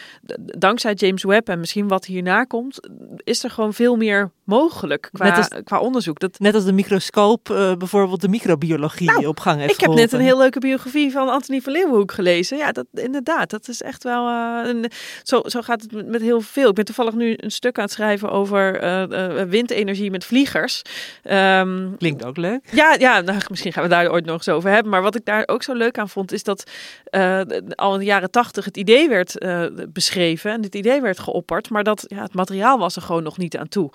dankzij 0.57 0.93
James 0.93 1.23
Webb 1.23 1.49
en 1.49 1.59
misschien 1.59 1.87
wat 1.87 2.05
hierna 2.05 2.43
komt, 2.43 2.79
is 3.23 3.43
er 3.43 3.49
gewoon 3.49 3.73
veel 3.73 3.95
meer 3.95 4.31
mogelijk 4.45 5.09
qua, 5.11 5.25
Net 5.25 5.37
als- 5.37 5.61
qua 5.63 5.79
onderzoek. 5.79 6.19
Dat, 6.19 6.39
Net 6.39 6.55
als 6.55 6.65
de 6.65 6.71
microscoop 6.73 7.49
eh, 7.49 7.73
bijvoorbeeld 7.73 8.21
de 8.21 8.27
microbiologie 8.27 9.07
Nou, 9.11 9.25
op 9.25 9.39
gang 9.39 9.59
heeft 9.59 9.73
ik 9.73 9.79
heb 9.79 9.93
net 9.93 10.13
een 10.13 10.19
heel 10.19 10.37
leuke 10.37 10.59
biografie 10.59 11.11
van 11.11 11.29
Anthony 11.29 11.61
van 11.61 11.73
Leeuwenhoek 11.73 12.11
gelezen. 12.11 12.57
Ja, 12.57 12.71
dat 12.71 12.85
inderdaad. 12.93 13.49
Dat 13.49 13.67
is 13.67 13.81
echt 13.81 14.03
wel. 14.03 14.27
eh, 14.27 14.69
een, 14.69 14.91
zo, 15.23 15.41
zo 15.45 15.61
gaat 15.61 15.81
het 15.81 15.91
met, 15.91 16.07
met 16.07 16.21
heel 16.21 16.41
veel. 16.41 16.69
Ik 16.69 16.75
ben 16.75 16.85
toevallig 16.85 17.13
nu 17.13 17.33
een 17.37 17.51
stuk 17.51 17.77
aan 17.77 17.83
het 17.83 17.93
schrijven 17.93 18.31
over 18.31 18.79
eh, 18.79 19.43
windenergie 19.43 20.11
met 20.11 20.25
vliegers. 20.25 20.81
Ehm, 21.23 21.95
Klinkt 21.97 22.25
ook 22.25 22.37
leuk. 22.37 22.67
ja, 22.71 22.95
ja 22.99 23.21
nou, 23.21 23.37
misschien 23.49 23.73
gaan 23.73 23.83
we 23.83 23.89
daar 23.89 24.11
ooit 24.11 24.25
nog 24.25 24.35
eens 24.35 24.49
over 24.49 24.69
hebben. 24.69 24.91
Maar 24.91 25.01
wat 25.01 25.15
ik 25.15 25.25
daar 25.25 25.43
ook 25.45 25.63
zo 25.63 25.73
leuk 25.73 25.97
aan 25.97 26.09
vond, 26.09 26.31
is 26.31 26.43
dat 26.43 26.71
al 27.75 27.93
in 27.93 27.99
de 27.99 28.05
jaren 28.05 28.31
tachtig 28.31 28.65
het 28.65 28.77
idee 28.77 29.09
werd 29.09 29.45
beschreven 29.93 30.51
en 30.51 30.61
dit 30.61 30.75
idee 30.75 31.01
werd 31.01 31.19
geopperd, 31.19 31.69
maar 31.69 31.83
dat 31.83 32.03
ja, 32.07 32.21
het 32.21 32.33
materiaal 32.33 32.77
was 32.77 32.95
er 32.95 33.01
gewoon 33.01 33.23
nog 33.23 33.37
niet 33.37 33.57
aan 33.57 33.67
toe. 33.67 33.91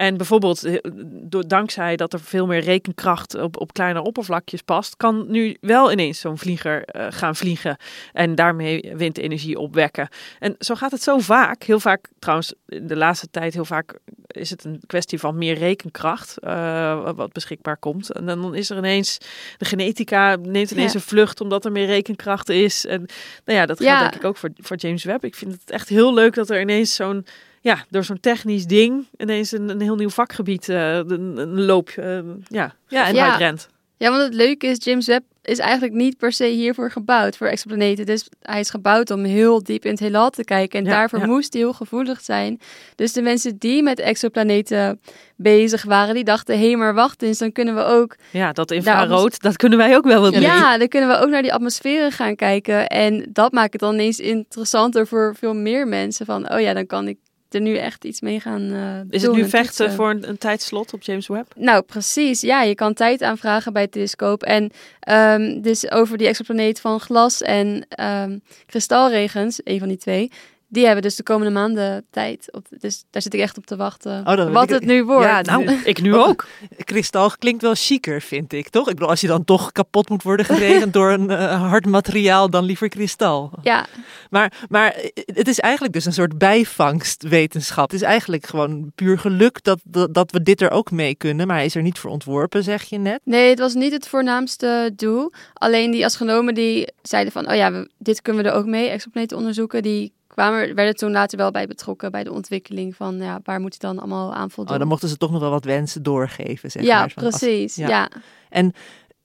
En 0.00 0.16
bijvoorbeeld, 0.16 0.64
eh, 0.64 0.78
door, 1.04 1.48
dankzij 1.48 1.96
dat 1.96 2.12
er 2.12 2.20
veel 2.20 2.46
meer 2.46 2.60
rekenkracht 2.60 3.34
op, 3.34 3.60
op 3.60 3.72
kleine 3.72 4.02
oppervlakjes 4.02 4.62
past, 4.62 4.96
kan 4.96 5.24
nu 5.30 5.56
wel 5.60 5.92
ineens 5.92 6.20
zo'n 6.20 6.38
vlieger 6.38 6.84
eh, 6.84 7.06
gaan 7.10 7.36
vliegen 7.36 7.76
en 8.12 8.34
daarmee 8.34 8.92
windenergie 8.96 9.58
opwekken. 9.58 10.08
En 10.38 10.54
zo 10.58 10.74
gaat 10.74 10.90
het 10.90 11.02
zo 11.02 11.18
vaak. 11.18 11.62
Heel 11.62 11.80
vaak, 11.80 12.08
trouwens, 12.18 12.54
in 12.66 12.86
de 12.86 12.96
laatste 12.96 13.30
tijd 13.30 13.54
heel 13.54 13.64
vaak 13.64 13.98
is 14.26 14.50
het 14.50 14.64
een 14.64 14.80
kwestie 14.86 15.18
van 15.18 15.38
meer 15.38 15.54
rekenkracht 15.58 16.38
eh, 16.38 17.10
wat 17.14 17.32
beschikbaar 17.32 17.76
komt. 17.76 18.12
En 18.12 18.26
dan 18.26 18.54
is 18.54 18.70
er 18.70 18.76
ineens, 18.76 19.18
de 19.58 19.64
genetica 19.64 20.36
neemt 20.36 20.70
ineens 20.70 20.92
Ja. 20.92 20.98
een 20.98 21.04
vlucht 21.04 21.40
omdat 21.40 21.64
er 21.64 21.72
meer 21.72 21.86
rekenkracht 21.86 22.48
is. 22.48 22.86
En 22.86 23.06
nou 23.44 23.58
ja, 23.58 23.66
dat 23.66 23.78
Ja. 23.78 23.84
geldt 23.96 24.10
denk 24.10 24.22
ik 24.22 24.28
ook 24.28 24.36
voor, 24.36 24.50
voor 24.56 24.76
James 24.76 25.04
Webb. 25.04 25.24
Ik 25.24 25.34
vind 25.34 25.52
het 25.52 25.70
echt 25.70 25.88
heel 25.88 26.14
leuk 26.14 26.34
dat 26.34 26.50
er 26.50 26.60
ineens 26.60 26.94
zo'n, 26.94 27.26
ja, 27.60 27.84
door 27.90 28.04
zo'n 28.04 28.20
technisch 28.20 28.66
ding 28.66 29.06
ineens 29.16 29.52
een, 29.52 29.68
een 29.68 29.80
heel 29.80 29.96
nieuw 29.96 30.10
vakgebied, 30.10 30.68
eh, 30.68 30.96
een, 30.96 31.36
een 31.36 31.60
loop, 31.64 31.88
eh, 31.88 32.18
ja, 32.48 32.74
Ja, 32.88 33.06
en 33.06 33.14
Ja. 33.14 33.36
rent. 33.36 33.68
Ja, 33.96 34.10
want 34.10 34.22
het 34.22 34.34
leuke 34.34 34.66
is, 34.66 34.84
James 34.84 35.06
Webb 35.06 35.24
is 35.42 35.58
eigenlijk 35.58 35.92
niet 35.92 36.16
per 36.16 36.32
se 36.32 36.44
hiervoor 36.44 36.90
gebouwd, 36.90 37.36
voor 37.36 37.46
exoplaneten. 37.46 38.06
Dus 38.06 38.28
hij 38.42 38.60
is 38.60 38.70
gebouwd 38.70 39.10
om 39.10 39.24
heel 39.24 39.62
diep 39.62 39.84
in 39.84 39.90
het 39.90 40.00
heelal 40.00 40.30
te 40.30 40.44
kijken. 40.44 40.78
En 40.78 40.84
Ja, 40.84 40.90
daarvoor 40.90 41.18
ja. 41.18 41.26
moest 41.26 41.52
hij 41.52 41.62
heel 41.62 41.72
gevoelig 41.72 42.20
zijn. 42.20 42.60
Dus 42.94 43.12
de 43.12 43.22
mensen 43.22 43.58
die 43.58 43.82
met 43.82 43.98
exoplaneten 43.98 45.00
bezig 45.36 45.84
waren, 45.84 46.14
die 46.14 46.24
dachten, 46.24 46.58
hé, 46.58 46.76
maar 46.76 46.94
wacht 46.94 47.22
eens, 47.22 47.38
dan 47.38 47.52
kunnen 47.52 47.74
we 47.74 47.82
ook... 47.82 48.16
Ja, 48.30 48.52
dat 48.52 48.70
infrarood, 48.70 49.40
dat 49.40 49.56
kunnen 49.56 49.78
wij 49.78 49.96
ook 49.96 50.04
wel 50.04 50.20
wat 50.20 50.32
mee. 50.32 50.40
Ja, 50.40 50.78
dan 50.78 50.88
kunnen 50.88 51.08
we 51.08 51.16
ook 51.16 51.28
naar 51.28 51.42
die 51.42 51.54
atmosferen 51.54 52.12
gaan 52.12 52.36
kijken. 52.36 52.86
En 52.86 53.26
dat 53.32 53.52
maakt 53.52 53.72
het 53.72 53.80
dan 53.80 53.94
ineens 53.94 54.18
interessanter 54.18 55.06
voor 55.06 55.34
veel 55.38 55.54
meer 55.54 55.88
mensen. 55.88 56.26
Van, 56.26 56.52
oh 56.52 56.60
ja, 56.60 56.72
dan 56.74 56.86
kan 56.86 57.08
ik 57.08 57.16
er 57.54 57.60
nu 57.60 57.76
echt 57.76 58.04
iets 58.04 58.20
mee 58.20 58.40
gaan 58.40 58.72
eh, 58.72 59.00
Is 59.10 59.22
het 59.22 59.32
nu 59.32 59.42
en 59.42 59.48
vechten 59.48 59.76
toetsen. 59.76 59.96
voor 59.96 60.10
een, 60.10 60.28
een 60.28 60.38
tijdslot 60.38 60.92
op 60.92 61.02
James 61.02 61.26
Webb? 61.26 61.52
Nou, 61.56 61.82
precies. 61.82 62.40
Ja, 62.40 62.62
je 62.62 62.74
kan 62.74 62.94
tijd 62.94 63.22
aanvragen 63.22 63.72
bij 63.72 63.82
het 63.82 63.92
telescoop. 63.92 64.42
En 64.42 64.70
ehm, 65.00 65.60
dus 65.60 65.90
over 65.90 66.18
die 66.18 66.26
exoplaneet 66.26 66.80
van 66.80 67.00
glas 67.00 67.42
en 67.42 67.86
ehm, 67.88 68.38
kristalregens, 68.66 69.60
een 69.64 69.78
van 69.78 69.88
die 69.88 69.96
twee, 69.96 70.30
die 70.72 70.84
hebben 70.84 71.02
dus 71.02 71.16
de 71.16 71.22
komende 71.22 71.52
maanden 71.52 72.04
tijd. 72.10 72.48
Op, 72.52 72.66
dus 72.80 73.04
daar 73.10 73.22
zit 73.22 73.34
ik 73.34 73.40
echt 73.40 73.56
op 73.58 73.66
te 73.66 73.76
wachten. 73.76 74.26
Oh, 74.26 74.52
wat 74.52 74.62
ik- 74.62 74.70
het 74.70 74.84
nu 74.84 75.04
wordt. 75.04 75.24
Ja, 75.26 75.40
nou, 75.40 75.70
Ik 75.84 76.00
nu 76.02 76.14
ook. 76.16 76.46
Kristal 76.76 77.30
klinkt 77.38 77.62
wel 77.62 77.74
chiquer, 77.74 78.20
vind 78.20 78.52
ik, 78.52 78.68
toch? 78.68 78.88
Ik 78.88 78.94
bedoel, 78.94 79.08
als 79.08 79.20
je 79.20 79.26
dan 79.26 79.44
toch 79.44 79.72
kapot 79.72 80.08
moet 80.08 80.22
worden 80.22 80.46
geregend 80.46 80.92
door 80.98 81.10
een 81.10 81.30
eh, 81.30 81.68
hard 81.68 81.86
materiaal, 81.86 82.50
dan 82.50 82.64
liever 82.64 82.88
kristal. 82.88 83.50
ja, 83.62 83.86
Maar, 84.30 84.52
maar 84.68 84.96
het 85.14 85.48
is 85.48 85.58
eigenlijk 85.60 85.92
dus 85.92 86.04
een 86.04 86.12
soort 86.12 86.38
bijvangstwetenschap. 86.38 87.90
Het 87.90 88.00
is 88.00 88.06
eigenlijk 88.06 88.46
gewoon 88.46 88.92
puur 88.94 89.18
geluk 89.18 89.62
dat, 89.62 89.78
dat, 89.84 90.14
dat 90.14 90.30
we 90.32 90.42
dit 90.42 90.60
er 90.60 90.70
ook 90.70 90.90
mee 90.90 91.14
kunnen. 91.14 91.46
Maar 91.46 91.56
hij 91.56 91.64
is 91.64 91.74
er 91.74 91.82
niet 91.82 91.98
voor 91.98 92.10
ontworpen, 92.10 92.62
zeg 92.64 92.82
je 92.82 92.98
net. 92.98 93.20
nee, 93.24 93.50
het 93.50 93.58
was 93.58 93.74
niet 93.74 93.92
het 93.92 94.08
voornaamste 94.08 94.92
doel. 94.96 95.32
Alleen 95.54 95.90
die 95.90 96.04
astronomen 96.04 96.54
die 96.54 96.92
zeiden 97.02 97.32
van, 97.32 97.48
oh 97.50 97.54
ja, 97.54 97.72
we- 97.72 97.88
dit 97.98 98.22
kunnen 98.22 98.42
we 98.44 98.48
er 98.50 98.54
ook 98.56 98.66
mee, 98.66 98.88
exoplaneten 98.88 99.36
onderzoeken. 99.36 99.82
Die 99.82 100.12
kwamen, 100.34 100.74
werden 100.74 100.96
toen 100.96 101.10
later 101.10 101.38
wel 101.38 101.50
bij 101.50 101.66
betrokken 101.66 102.10
bij 102.10 102.24
de 102.24 102.32
ontwikkeling 102.32 102.96
van, 102.96 103.16
ja, 103.16 103.40
waar 103.42 103.60
moet 103.60 103.76
hij 103.80 103.90
dan 103.90 103.98
allemaal 103.98 104.34
aan 104.34 104.50
voldoen. 104.50 104.72
Oh, 104.72 104.78
dan 104.78 104.88
mochten 104.88 105.08
ze 105.08 105.16
toch 105.16 105.30
nog 105.30 105.40
wel 105.40 105.50
wat 105.50 105.64
wensen 105.64 106.02
doorgeven, 106.02 106.70
zeg 106.70 106.82
ja, 106.82 106.98
maar. 106.98 107.10
Van 107.10 107.24
als- 107.24 107.38
precies. 107.38 107.74
ja. 107.74 107.88
ja. 107.88 108.10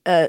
Eh, 0.01 0.23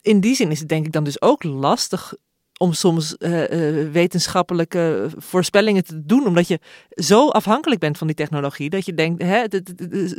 in 0.00 0.20
die 0.20 0.34
zin 0.34 0.50
is 0.50 0.58
het 0.58 0.68
denk 0.68 0.86
ik 0.86 0.92
dan 0.92 1.04
dus 1.04 1.22
ook 1.22 1.42
lastig 1.42 2.14
om 2.62 2.72
soms 2.72 3.16
eh, 3.16 3.42
eh, 3.42 3.92
wetenschappelijke 3.92 5.10
voorspellingen 5.16 5.84
te 5.84 6.04
doen, 6.04 6.26
omdat 6.26 6.48
je 6.48 6.58
zo 6.94 7.28
afhankelijk 7.28 7.80
bent 7.80 7.98
van 7.98 8.06
die 8.06 8.16
technologie 8.16 8.70
dat 8.70 8.86
je 8.86 8.94
denkt, 8.94 9.22
hè, 9.22 9.44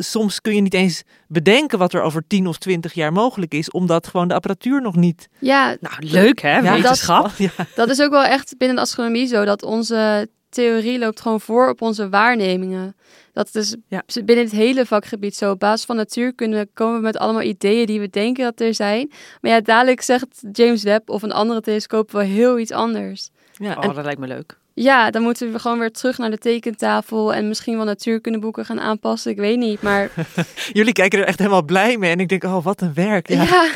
soms 0.02 0.42
kun 0.42 0.56
je 0.56 0.62
niet 0.62 0.74
eens 0.74 1.04
bedenken 1.28 1.78
wat 1.78 1.94
er 1.94 2.02
over 2.02 2.24
10 2.28 2.48
of 2.48 2.58
20 2.58 2.94
jaar 2.94 3.12
mogelijk 3.12 3.54
is, 3.54 3.72
omdat 3.72 4.08
gewoon 4.08 4.28
de 4.28 4.34
apparatuur 4.34 4.82
nog 4.82 4.96
niet. 4.96 5.30
ja, 5.40 5.76
Nou, 5.80 5.96
leuk 6.00 6.42
hè, 6.42 6.58
Ja, 6.58 6.74
wetenschap. 6.74 7.32
Ja, 7.38 7.52
Dat 7.76 7.90
is 7.90 8.02
ook 8.02 8.12
wel 8.12 8.24
echt 8.24 8.58
binnen 8.58 8.76
de 8.76 8.82
astronomie 8.82 9.28
zo, 9.28 9.46
dat 9.46 9.64
onze 9.64 10.30
theorie 10.54 11.00
loopt 11.00 11.22
gewoon 11.22 11.42
voor 11.42 11.70
op 11.70 11.82
onze 11.82 12.10
waarnemingen. 12.10 12.96
Dat 13.34 13.56
is 13.56 13.76
Ja. 13.88 14.04
binnen 14.26 14.46
het 14.46 14.54
hele 14.54 14.86
vakgebied 14.86 15.36
zo. 15.36 15.52
Op 15.52 15.60
basis 15.60 15.86
van 15.86 15.96
natuurkunde 15.96 16.68
komen 16.74 16.96
we 16.96 17.02
met 17.02 17.18
allemaal 17.18 17.42
ideeën 17.42 17.86
die 17.86 18.00
we 18.00 18.10
denken 18.10 18.44
dat 18.44 18.60
er 18.60 18.74
zijn. 18.74 19.12
Maar 19.42 19.52
ja, 19.52 19.62
dadelijk 19.62 20.02
zegt 20.02 20.44
James 20.52 20.84
Webb 20.84 21.10
of 21.10 21.22
een 21.22 21.32
andere 21.32 21.62
telescoop 21.62 22.12
wel 22.12 22.22
heel 22.22 22.60
iets 22.60 22.72
anders. 22.72 23.30
ja. 23.54 23.76
Oh, 23.78 23.84
en 23.84 23.94
dat 23.94 24.04
lijkt 24.06 24.20
me 24.20 24.28
leuk. 24.28 24.58
Ja, 24.76 25.12
dan 25.12 25.22
moeten 25.22 25.52
we 25.52 25.60
gewoon 25.60 25.80
weer 25.80 25.92
terug 25.92 26.18
naar 26.18 26.30
de 26.30 26.38
tekentafel 26.38 27.34
en 27.34 27.48
misschien 27.48 27.76
wel 27.76 27.86
natuurkundeboeken 27.86 28.66
gaan 28.66 28.80
aanpassen. 28.80 29.32
Ik 29.32 29.38
weet 29.38 29.58
niet, 29.58 29.82
maar 29.82 30.10
Jullie 30.74 30.94
kijken 30.94 31.20
er 31.20 31.26
echt 31.26 31.38
helemaal 31.38 31.64
blij 31.64 31.98
mee. 31.98 32.12
En 32.12 32.20
ik 32.20 32.30
denk, 32.30 32.44
oh, 32.44 32.64
wat 32.64 32.82
een 32.82 32.94
werk. 32.94 33.28
Ja. 33.28 33.44
ja, 33.44 33.72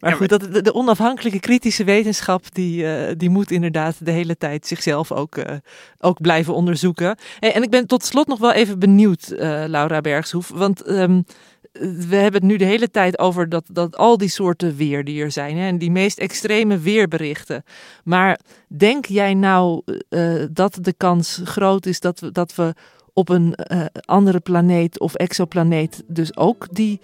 Maar 0.00 0.12
goed, 0.12 0.28
dat, 0.28 0.40
de, 0.40 0.62
de 0.62 0.74
onafhankelijke 0.74 1.40
kritische 1.40 1.84
wetenschap, 1.84 2.54
die, 2.54 2.86
eh, 2.86 3.14
die 3.16 3.30
moet 3.30 3.50
inderdaad 3.50 4.04
de 4.04 4.10
hele 4.10 4.36
tijd 4.36 4.66
zichzelf 4.66 5.12
ook, 5.12 5.36
eh, 5.36 5.56
ook 5.98 6.20
blijven 6.20 6.54
onderzoeken. 6.54 7.16
Hey, 7.38 7.54
en 7.54 7.62
ik 7.62 7.70
ben 7.70 7.86
tot 7.86 8.04
slot 8.04 8.26
nog 8.26 8.38
wel 8.38 8.52
even 8.52 8.78
benieuwd, 8.78 9.28
eh, 9.28 9.64
Laura 9.66 10.00
Bergshoef. 10.00 10.48
Want 10.48 10.82
ehm, 10.82 11.20
we 11.80 12.16
hebben 12.16 12.40
het 12.40 12.50
nu 12.50 12.56
de 12.56 12.64
hele 12.64 12.90
tijd 12.90 13.18
over 13.18 13.48
dat, 13.48 13.64
dat 13.72 13.96
al 13.96 14.18
die 14.18 14.28
soorten 14.28 14.76
weer 14.76 15.04
die 15.04 15.22
er 15.22 15.30
zijn. 15.30 15.56
Hè, 15.56 15.66
en 15.66 15.78
die 15.78 15.90
meest 15.90 16.18
extreme 16.18 16.78
weerberichten. 16.78 17.64
Maar 18.04 18.40
denk 18.68 19.06
jij 19.06 19.34
nou 19.34 19.82
eh, 20.08 20.44
dat 20.50 20.78
de 20.80 20.92
kans 20.92 21.40
groot 21.44 21.86
is 21.86 22.00
dat 22.00 22.20
we, 22.20 22.32
dat 22.32 22.54
we 22.54 22.74
op 23.12 23.28
een 23.28 23.54
eh, 23.54 23.84
andere 24.00 24.40
planeet 24.40 25.00
of 25.00 25.14
exoplaneet 25.14 26.02
dus 26.06 26.36
ook 26.36 26.66
die 26.70 27.00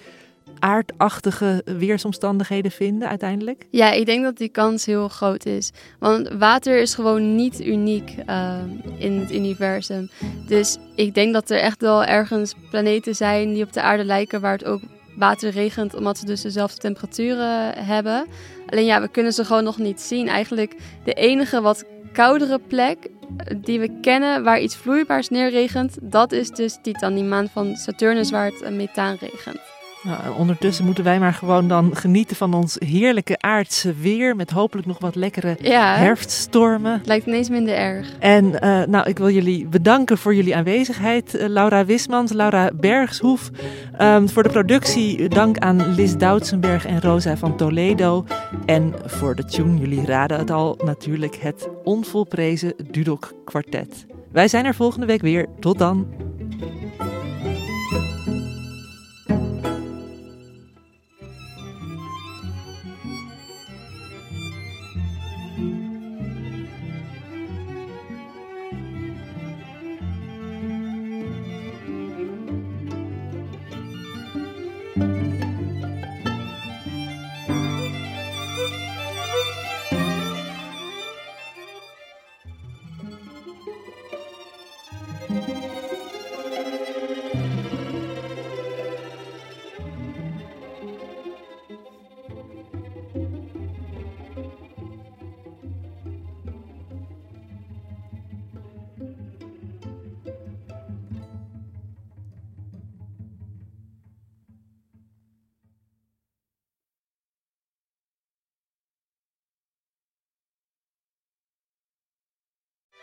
aardachtige 0.61 1.63
weersomstandigheden 1.65 2.71
vinden 2.71 3.09
uiteindelijk? 3.09 3.67
ja, 3.71 3.93
ik 3.93 4.07
denk 4.07 4.25
dat 4.25 4.37
die 4.37 4.49
kans 4.49 4.87
heel 4.87 5.09
groot 5.09 5.47
is. 5.47 5.71
Want 5.99 6.29
water 6.29 6.81
is 6.81 6.95
gewoon 6.95 7.35
niet 7.35 7.61
uniek 7.61 8.15
ehm, 8.27 8.69
in 8.99 9.19
het 9.19 9.33
universum. 9.33 10.11
Dus 10.47 10.79
ik 10.95 11.15
denk 11.15 11.33
dat 11.33 11.51
er 11.51 11.59
echt 11.59 11.81
wel 11.81 12.05
ergens 12.05 12.55
planeten 12.71 13.15
zijn 13.15 13.53
die 13.53 13.65
op 13.65 13.73
de 13.73 13.83
aarde 13.83 14.05
lijken 14.05 14.41
waar 14.41 14.53
het 14.53 14.65
ook 14.65 14.81
water 15.17 15.51
regent, 15.51 15.95
omdat 15.95 16.19
ze 16.19 16.25
dus 16.25 16.41
dezelfde 16.41 16.79
temperaturen 16.79 17.85
hebben. 17.85 18.27
Alleen 18.67 18.85
ja, 18.85 19.01
we 19.01 19.09
kunnen 19.09 19.33
ze 19.33 19.45
gewoon 19.45 19.65
nog 19.65 19.79
niet 19.79 20.01
zien. 20.01 20.29
Eigenlijk 20.29 20.77
de 21.05 21.13
enige 21.13 21.61
wat 21.61 21.85
koudere 22.13 22.59
plek 22.59 22.99
eh, 23.05 23.57
die 23.57 23.81
we 23.81 24.01
kennen 24.01 24.45
waar 24.45 24.61
iets 24.61 24.77
vloeibaars 24.77 25.29
neerregent, 25.29 25.97
dat 26.01 26.33
is 26.33 26.51
dus 26.51 26.79
Titan, 26.83 27.15
die 27.15 27.25
maan 27.25 27.49
van 27.49 27.77
Saturnus 27.77 28.31
waar 28.31 28.47
het 28.47 28.63
eh, 28.63 28.73
methaan 28.73 29.17
regent. 29.21 29.70
Nou, 30.03 30.37
ondertussen 30.39 30.85
moeten 30.85 31.05
wij 31.05 31.19
maar 31.19 31.33
gewoon 31.33 31.69
dan 31.69 31.97
genieten 31.97 32.37
van 32.37 32.55
ons 32.55 32.77
heerlijke 32.79 33.39
aardse 33.39 33.95
weer. 33.95 34.37
Met 34.37 34.51
hopelijk 34.51 34.87
nog 34.87 34.99
wat 34.99 35.15
lekkere 35.15 35.57
Ja, 35.61 35.97
herfststormen. 35.97 36.93
het 36.93 37.07
lijkt 37.07 37.27
ineens 37.27 37.49
minder 37.49 37.75
erg. 37.75 38.13
En 38.19 38.61
eh, 38.61 38.87
nou, 38.87 39.09
ik 39.09 39.19
wil 39.19 39.31
jullie 39.31 39.67
bedanken 39.67 40.19
voor 40.19 40.35
jullie 40.35 40.57
aanwezigheid. 40.57 41.35
Eh, 41.35 41.49
Laura 41.49 41.85
Wismans, 41.85 42.33
Laura 42.33 42.71
Bergshoef. 42.75 43.51
Ehm, 43.99 44.27
voor 44.29 44.43
de 44.43 44.49
productie 44.49 45.29
dank 45.29 45.59
aan 45.59 45.95
Liz 45.95 46.15
Doutsenberg 46.15 46.87
en 46.87 47.01
Rosa 47.01 47.37
van 47.37 47.57
Toledo. 47.57 48.25
En 48.67 48.95
voor 49.05 49.35
de 49.35 49.45
tune, 49.45 49.79
jullie 49.79 50.05
raden 50.07 50.39
het 50.39 50.51
al, 50.51 50.79
natuurlijk 50.85 51.37
het 51.37 51.69
onvolprezen 51.85 52.75
Dudok 52.91 53.33
kwartet. 53.45 54.07
Wij 54.33 54.49
zijn 54.49 54.65
er 54.65 54.75
volgende 54.75 55.07
week 55.07 55.21
weer. 55.21 55.47
Tot 55.59 55.79
dan. 55.79 56.07